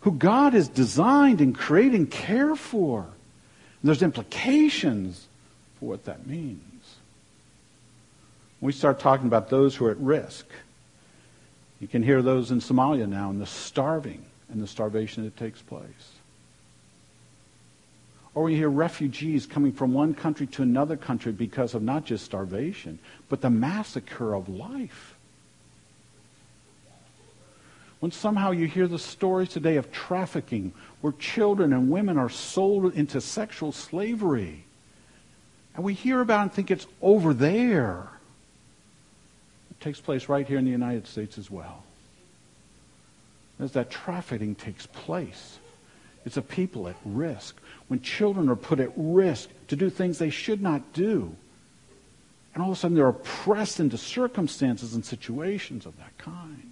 who 0.00 0.12
God 0.12 0.52
has 0.52 0.68
designed 0.68 1.40
and 1.40 1.54
created 1.54 1.94
and 1.94 2.10
care 2.10 2.54
for? 2.54 3.00
And 3.00 3.88
there's 3.88 4.02
implications 4.02 5.26
for 5.78 5.88
what 5.88 6.04
that 6.04 6.26
means. 6.26 6.60
When 8.60 8.66
we 8.66 8.72
start 8.72 8.98
talking 8.98 9.26
about 9.26 9.50
those 9.50 9.76
who 9.76 9.86
are 9.86 9.90
at 9.90 9.98
risk, 9.98 10.46
you 11.80 11.86
can 11.86 12.02
hear 12.02 12.22
those 12.22 12.50
in 12.50 12.60
Somalia 12.60 13.08
now 13.08 13.30
and 13.30 13.40
the 13.40 13.46
starving 13.46 14.24
and 14.50 14.60
the 14.60 14.66
starvation 14.66 15.24
that 15.24 15.36
takes 15.36 15.62
place. 15.62 15.84
Or 18.34 18.44
we 18.44 18.56
hear 18.56 18.68
refugees 18.68 19.46
coming 19.46 19.72
from 19.72 19.92
one 19.92 20.14
country 20.14 20.46
to 20.48 20.62
another 20.62 20.96
country 20.96 21.32
because 21.32 21.74
of 21.74 21.82
not 21.82 22.04
just 22.04 22.24
starvation, 22.24 22.98
but 23.28 23.40
the 23.40 23.50
massacre 23.50 24.34
of 24.34 24.48
life. 24.48 25.16
When 28.00 28.12
somehow 28.12 28.52
you 28.52 28.66
hear 28.66 28.86
the 28.86 28.98
stories 28.98 29.48
today 29.48 29.76
of 29.76 29.90
trafficking, 29.90 30.72
where 31.00 31.12
children 31.14 31.72
and 31.72 31.90
women 31.90 32.16
are 32.16 32.28
sold 32.28 32.94
into 32.94 33.20
sexual 33.20 33.72
slavery, 33.72 34.64
and 35.74 35.84
we 35.84 35.94
hear 35.94 36.20
about 36.20 36.40
it 36.40 36.42
and 36.42 36.52
think 36.52 36.70
it's 36.70 36.86
over 37.02 37.34
there, 37.34 38.08
it 39.70 39.80
takes 39.80 40.00
place 40.00 40.28
right 40.28 40.46
here 40.46 40.58
in 40.58 40.64
the 40.64 40.70
United 40.70 41.06
States 41.06 41.38
as 41.38 41.50
well. 41.50 41.84
As 43.60 43.72
that 43.72 43.90
trafficking 43.90 44.54
takes 44.54 44.86
place, 44.86 45.58
it's 46.24 46.36
a 46.36 46.42
people 46.42 46.88
at 46.88 46.96
risk. 47.04 47.56
When 47.88 48.00
children 48.00 48.48
are 48.48 48.56
put 48.56 48.78
at 48.78 48.92
risk 48.96 49.48
to 49.68 49.76
do 49.76 49.90
things 49.90 50.18
they 50.18 50.30
should 50.30 50.62
not 50.62 50.92
do, 50.92 51.34
and 52.54 52.62
all 52.62 52.70
of 52.70 52.76
a 52.76 52.80
sudden 52.80 52.96
they're 52.96 53.08
oppressed 53.08 53.80
into 53.80 53.98
circumstances 53.98 54.94
and 54.94 55.04
situations 55.04 55.86
of 55.86 55.96
that 55.98 56.16
kind. 56.18 56.67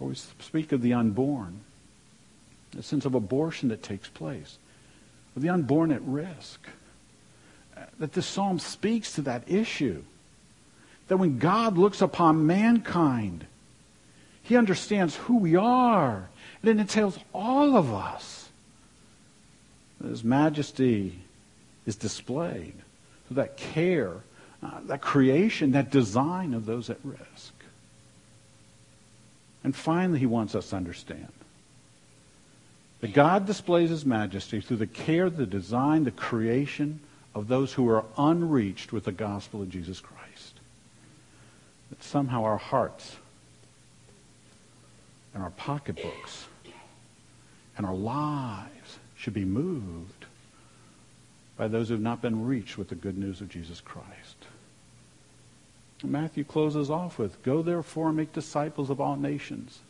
Or 0.00 0.08
we 0.08 0.14
speak 0.14 0.72
of 0.72 0.82
the 0.82 0.94
unborn, 0.94 1.60
the 2.72 2.82
sense 2.82 3.04
of 3.04 3.14
abortion 3.14 3.68
that 3.70 3.82
takes 3.82 4.08
place, 4.08 4.58
of 5.34 5.42
the 5.42 5.48
unborn 5.48 5.90
at 5.90 6.02
risk. 6.02 6.68
That 7.98 8.12
this 8.12 8.26
psalm 8.26 8.58
speaks 8.58 9.12
to 9.14 9.22
that 9.22 9.44
issue. 9.46 10.02
That 11.08 11.16
when 11.16 11.38
God 11.38 11.78
looks 11.78 12.02
upon 12.02 12.46
mankind, 12.46 13.46
he 14.42 14.56
understands 14.56 15.16
who 15.16 15.38
we 15.38 15.56
are. 15.56 16.28
And 16.62 16.70
it 16.70 16.80
entails 16.80 17.18
all 17.32 17.76
of 17.76 17.92
us. 17.92 18.48
His 20.02 20.24
majesty 20.24 21.18
is 21.86 21.96
displayed 21.96 22.74
through 23.26 23.36
that 23.36 23.56
care, 23.56 24.12
uh, 24.62 24.80
that 24.86 25.00
creation, 25.00 25.72
that 25.72 25.90
design 25.90 26.54
of 26.54 26.66
those 26.66 26.90
at 26.90 26.98
risk. 27.04 27.52
And 29.68 29.76
finally, 29.76 30.18
he 30.18 30.24
wants 30.24 30.54
us 30.54 30.70
to 30.70 30.76
understand 30.76 31.28
that 33.02 33.12
God 33.12 33.44
displays 33.44 33.90
his 33.90 34.06
majesty 34.06 34.62
through 34.62 34.78
the 34.78 34.86
care, 34.86 35.28
the 35.28 35.44
design, 35.44 36.04
the 36.04 36.10
creation 36.10 37.00
of 37.34 37.48
those 37.48 37.74
who 37.74 37.86
are 37.90 38.06
unreached 38.16 38.94
with 38.94 39.04
the 39.04 39.12
gospel 39.12 39.60
of 39.60 39.68
Jesus 39.68 40.00
Christ. 40.00 40.54
That 41.90 42.02
somehow 42.02 42.44
our 42.44 42.56
hearts 42.56 43.16
and 45.34 45.42
our 45.42 45.50
pocketbooks 45.50 46.46
and 47.76 47.84
our 47.84 47.94
lives 47.94 48.98
should 49.18 49.34
be 49.34 49.44
moved 49.44 50.24
by 51.58 51.68
those 51.68 51.88
who 51.88 51.94
have 51.94 52.00
not 52.00 52.22
been 52.22 52.46
reached 52.46 52.78
with 52.78 52.88
the 52.88 52.94
good 52.94 53.18
news 53.18 53.42
of 53.42 53.50
Jesus 53.50 53.82
Christ. 53.82 54.37
Matthew 56.04 56.44
closes 56.44 56.90
off 56.90 57.18
with, 57.18 57.42
Go 57.42 57.62
therefore 57.62 58.08
and 58.08 58.16
make 58.16 58.32
disciples 58.32 58.90
of 58.90 59.00
all 59.00 59.16
nations. 59.16 59.80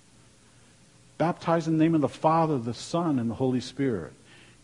Baptize 1.19 1.67
in 1.67 1.77
the 1.77 1.85
name 1.85 1.95
of 1.95 2.01
the 2.01 2.09
Father, 2.09 2.59
the 2.59 2.75
Son, 2.75 3.19
and 3.19 3.29
the 3.29 3.35
Holy 3.35 3.61
Spirit, 3.61 4.13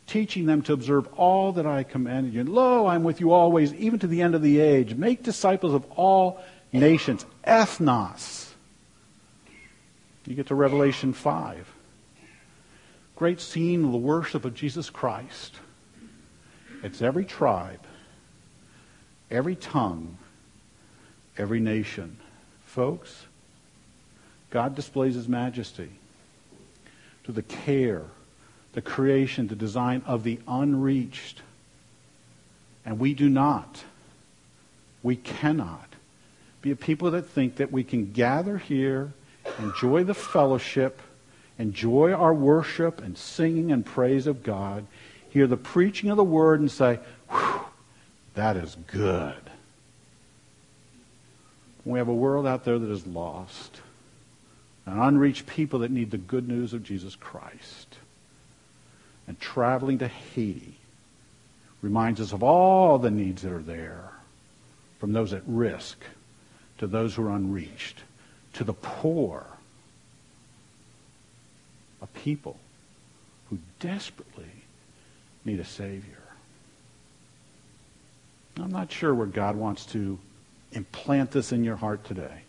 teaching 0.06 0.46
them 0.46 0.62
to 0.62 0.72
observe 0.72 1.06
all 1.14 1.52
that 1.52 1.66
I 1.66 1.82
commanded 1.82 2.32
you. 2.32 2.40
And 2.40 2.48
lo, 2.48 2.86
I'm 2.86 3.04
with 3.04 3.20
you 3.20 3.32
always, 3.32 3.74
even 3.74 3.98
to 3.98 4.06
the 4.06 4.22
end 4.22 4.34
of 4.34 4.42
the 4.42 4.60
age. 4.60 4.94
Make 4.94 5.22
disciples 5.22 5.74
of 5.74 5.84
all 5.92 6.42
nations. 6.72 7.26
Ethnos. 7.46 8.52
You 10.26 10.34
get 10.34 10.46
to 10.46 10.54
Revelation 10.54 11.12
5. 11.12 11.70
Great 13.16 13.40
scene 13.40 13.84
of 13.84 13.92
the 13.92 13.98
worship 13.98 14.44
of 14.44 14.54
Jesus 14.54 14.90
Christ. 14.90 15.56
It's 16.82 17.02
every 17.02 17.24
tribe, 17.24 17.80
every 19.30 19.56
tongue, 19.56 20.18
every 21.36 21.60
nation. 21.60 22.16
Folks, 22.66 23.26
God 24.50 24.74
displays 24.74 25.14
his 25.14 25.28
majesty 25.28 25.90
to 27.24 27.32
the 27.32 27.42
care, 27.42 28.04
the 28.72 28.82
creation, 28.82 29.48
the 29.48 29.56
design 29.56 30.02
of 30.06 30.22
the 30.22 30.38
unreached. 30.46 31.42
And 32.84 32.98
we 32.98 33.14
do 33.14 33.28
not, 33.28 33.84
we 35.02 35.16
cannot 35.16 35.94
be 36.60 36.70
a 36.70 36.76
people 36.76 37.10
that 37.12 37.22
think 37.22 37.56
that 37.56 37.72
we 37.72 37.84
can 37.84 38.12
gather 38.12 38.58
here, 38.58 39.12
enjoy 39.58 40.04
the 40.04 40.14
fellowship, 40.14 41.00
enjoy 41.58 42.12
our 42.12 42.34
worship 42.34 43.02
and 43.02 43.16
singing 43.16 43.70
and 43.70 43.84
praise 43.84 44.26
of 44.26 44.42
God, 44.42 44.86
hear 45.30 45.46
the 45.46 45.56
preaching 45.56 46.10
of 46.10 46.16
the 46.16 46.24
word 46.24 46.60
and 46.60 46.70
say, 46.70 46.98
that 48.34 48.56
is 48.56 48.76
good. 48.86 49.34
We 51.84 51.98
have 51.98 52.08
a 52.08 52.14
world 52.14 52.46
out 52.46 52.64
there 52.64 52.78
that 52.78 52.90
is 52.90 53.06
lost, 53.06 53.80
and 54.86 55.00
unreached 55.00 55.46
people 55.46 55.80
that 55.80 55.90
need 55.90 56.10
the 56.10 56.18
good 56.18 56.48
news 56.48 56.72
of 56.72 56.82
Jesus 56.82 57.14
Christ. 57.14 57.96
And 59.26 59.38
traveling 59.38 59.98
to 59.98 60.08
Haiti 60.08 60.76
reminds 61.82 62.20
us 62.20 62.32
of 62.32 62.42
all 62.42 62.98
the 62.98 63.10
needs 63.10 63.42
that 63.42 63.52
are 63.52 63.62
there, 63.62 64.10
from 64.98 65.12
those 65.12 65.32
at 65.32 65.42
risk 65.46 65.98
to 66.78 66.86
those 66.86 67.14
who 67.14 67.26
are 67.26 67.36
unreached, 67.36 68.02
to 68.54 68.64
the 68.64 68.72
poor, 68.72 69.44
a 72.00 72.06
people 72.06 72.58
who 73.50 73.58
desperately 73.80 74.50
need 75.44 75.60
a 75.60 75.64
Savior. 75.64 76.22
I'm 78.56 78.70
not 78.70 78.90
sure 78.90 79.14
where 79.14 79.26
God 79.26 79.56
wants 79.56 79.84
to 79.86 80.18
implant 80.74 81.30
this 81.30 81.52
in 81.52 81.64
your 81.64 81.76
heart 81.76 82.04
today. 82.04 82.42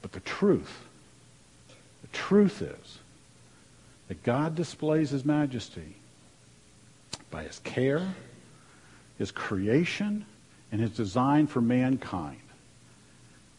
But 0.00 0.12
the 0.12 0.20
truth, 0.20 0.84
the 2.02 2.08
truth 2.08 2.62
is 2.62 2.98
that 4.08 4.22
God 4.22 4.54
displays 4.54 5.10
his 5.10 5.24
majesty 5.24 5.96
by 7.30 7.44
his 7.44 7.58
care, 7.60 8.14
his 9.18 9.30
creation, 9.30 10.26
and 10.70 10.80
his 10.80 10.90
design 10.90 11.46
for 11.46 11.60
mankind. 11.60 12.38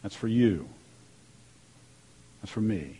That's 0.02 0.14
for 0.14 0.28
you. 0.28 0.68
That's 2.40 2.52
for 2.52 2.60
me. 2.60 2.98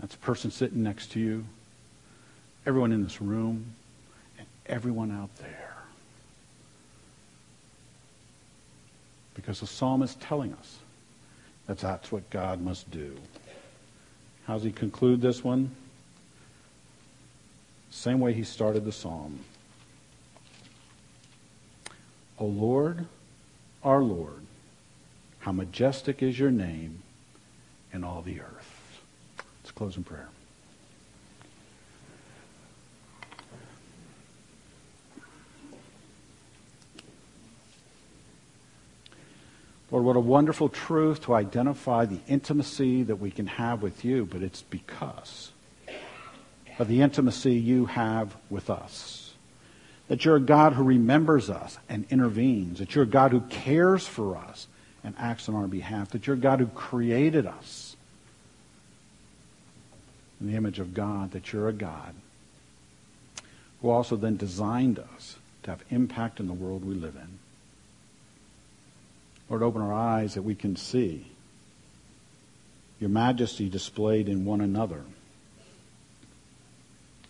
That's 0.00 0.14
a 0.14 0.18
person 0.18 0.50
sitting 0.50 0.82
next 0.82 1.12
to 1.12 1.20
you, 1.20 1.44
everyone 2.66 2.92
in 2.92 3.02
this 3.02 3.20
room, 3.20 3.74
and 4.36 4.46
everyone 4.66 5.10
out 5.10 5.34
there. 5.36 5.67
Because 9.38 9.60
the 9.60 9.68
psalm 9.68 10.02
is 10.02 10.16
telling 10.16 10.52
us 10.54 10.78
that 11.68 11.78
that's 11.78 12.10
what 12.10 12.28
God 12.28 12.60
must 12.60 12.90
do. 12.90 13.14
How 14.46 14.54
does 14.54 14.64
he 14.64 14.72
conclude 14.72 15.20
this 15.20 15.44
one? 15.44 15.70
Same 17.88 18.18
way 18.18 18.32
he 18.32 18.42
started 18.42 18.84
the 18.84 18.90
psalm. 18.90 19.38
O 22.40 22.46
Lord, 22.46 23.06
our 23.84 24.02
Lord, 24.02 24.42
how 25.38 25.52
majestic 25.52 26.20
is 26.20 26.36
your 26.36 26.50
name 26.50 27.00
in 27.92 28.02
all 28.02 28.22
the 28.22 28.40
earth. 28.40 29.00
Let's 29.62 29.70
close 29.70 29.96
in 29.96 30.02
prayer. 30.02 30.30
Lord, 39.90 40.04
what 40.04 40.16
a 40.16 40.20
wonderful 40.20 40.68
truth 40.68 41.22
to 41.22 41.34
identify 41.34 42.04
the 42.04 42.20
intimacy 42.28 43.04
that 43.04 43.16
we 43.16 43.30
can 43.30 43.46
have 43.46 43.82
with 43.82 44.04
you, 44.04 44.26
but 44.26 44.42
it's 44.42 44.62
because 44.62 45.50
of 46.78 46.88
the 46.88 47.00
intimacy 47.00 47.54
you 47.54 47.86
have 47.86 48.36
with 48.50 48.68
us. 48.68 49.32
That 50.08 50.24
you're 50.24 50.36
a 50.36 50.40
God 50.40 50.74
who 50.74 50.82
remembers 50.82 51.50
us 51.50 51.78
and 51.88 52.06
intervenes. 52.10 52.78
That 52.78 52.94
you're 52.94 53.04
a 53.04 53.06
God 53.06 53.30
who 53.30 53.40
cares 53.40 54.06
for 54.06 54.36
us 54.36 54.66
and 55.04 55.14
acts 55.18 55.48
on 55.48 55.54
our 55.54 55.66
behalf. 55.66 56.10
That 56.10 56.26
you're 56.26 56.36
a 56.36 56.38
God 56.38 56.60
who 56.60 56.66
created 56.66 57.46
us 57.46 57.96
in 60.40 60.50
the 60.50 60.56
image 60.56 60.78
of 60.78 60.94
God. 60.94 61.32
That 61.32 61.52
you're 61.52 61.68
a 61.68 61.74
God 61.74 62.14
who 63.80 63.90
also 63.90 64.16
then 64.16 64.36
designed 64.36 64.98
us 64.98 65.36
to 65.62 65.70
have 65.70 65.82
impact 65.90 66.40
in 66.40 66.46
the 66.46 66.52
world 66.52 66.84
we 66.84 66.94
live 66.94 67.16
in. 67.16 67.38
Lord, 69.48 69.62
open 69.62 69.82
our 69.82 69.92
eyes 69.92 70.34
that 70.34 70.42
we 70.42 70.54
can 70.54 70.76
see 70.76 71.26
your 73.00 73.10
majesty 73.10 73.68
displayed 73.68 74.28
in 74.28 74.44
one 74.44 74.60
another. 74.60 75.02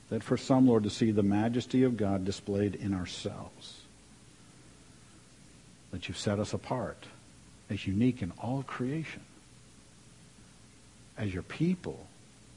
That 0.09 0.23
for 0.23 0.39
some, 0.39 0.67
Lord, 0.67 0.85
to 0.85 0.91
see 0.91 1.11
the 1.11 1.23
majesty 1.23 1.83
of 1.83 1.97
God 1.97 2.25
displayed 2.25 2.75
in 2.75 2.95
ourselves. 2.95 3.83
That 5.93 6.09
you've 6.09 6.19
set 6.19 6.39
us 6.39 6.55
apart 6.55 7.07
as 7.69 7.87
unique 7.87 8.23
in 8.23 8.33
all 8.39 8.63
creation. 8.67 9.21
As 11.19 11.35
your 11.35 11.43
people 11.43 12.07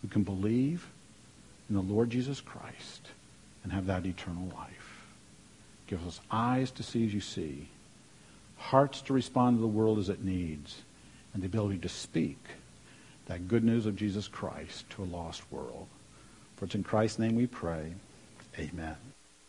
who 0.02 0.08
can 0.08 0.24
believe 0.24 0.88
in 1.70 1.76
the 1.76 1.82
Lord 1.82 2.10
Jesus 2.10 2.40
Christ 2.40 3.02
and 3.64 3.74
have 3.74 3.88
that 3.88 4.06
eternal 4.06 4.50
life. 4.56 5.04
Give 5.88 6.06
us 6.08 6.22
eyes 6.32 6.72
to 6.72 6.84
see 6.84 7.06
as 7.06 7.14
you 7.14 7.20
see 7.20 7.68
hearts 8.62 9.02
to 9.02 9.14
respond 9.14 9.58
to 9.58 9.62
the 9.62 9.68
world 9.68 9.98
as 9.98 10.10
it 10.10 10.24
needs, 10.24 10.78
and 11.34 11.42
the 11.42 11.48
ability 11.48 11.80
to 11.80 11.90
speak 11.90 12.38
that 13.26 13.48
good 13.48 13.64
news 13.64 13.86
of 13.86 13.96
Jesus 13.96 14.28
Christ 14.28 14.90
to 14.92 15.04
a 15.04 15.06
lost 15.06 15.44
world. 15.52 15.88
For 16.58 16.66
it's 16.66 16.76
in 16.76 16.84
Christ's 16.84 17.20
name 17.20 17.36
we 17.36 17.48
pray. 17.48 17.94
Amen. 18.60 18.96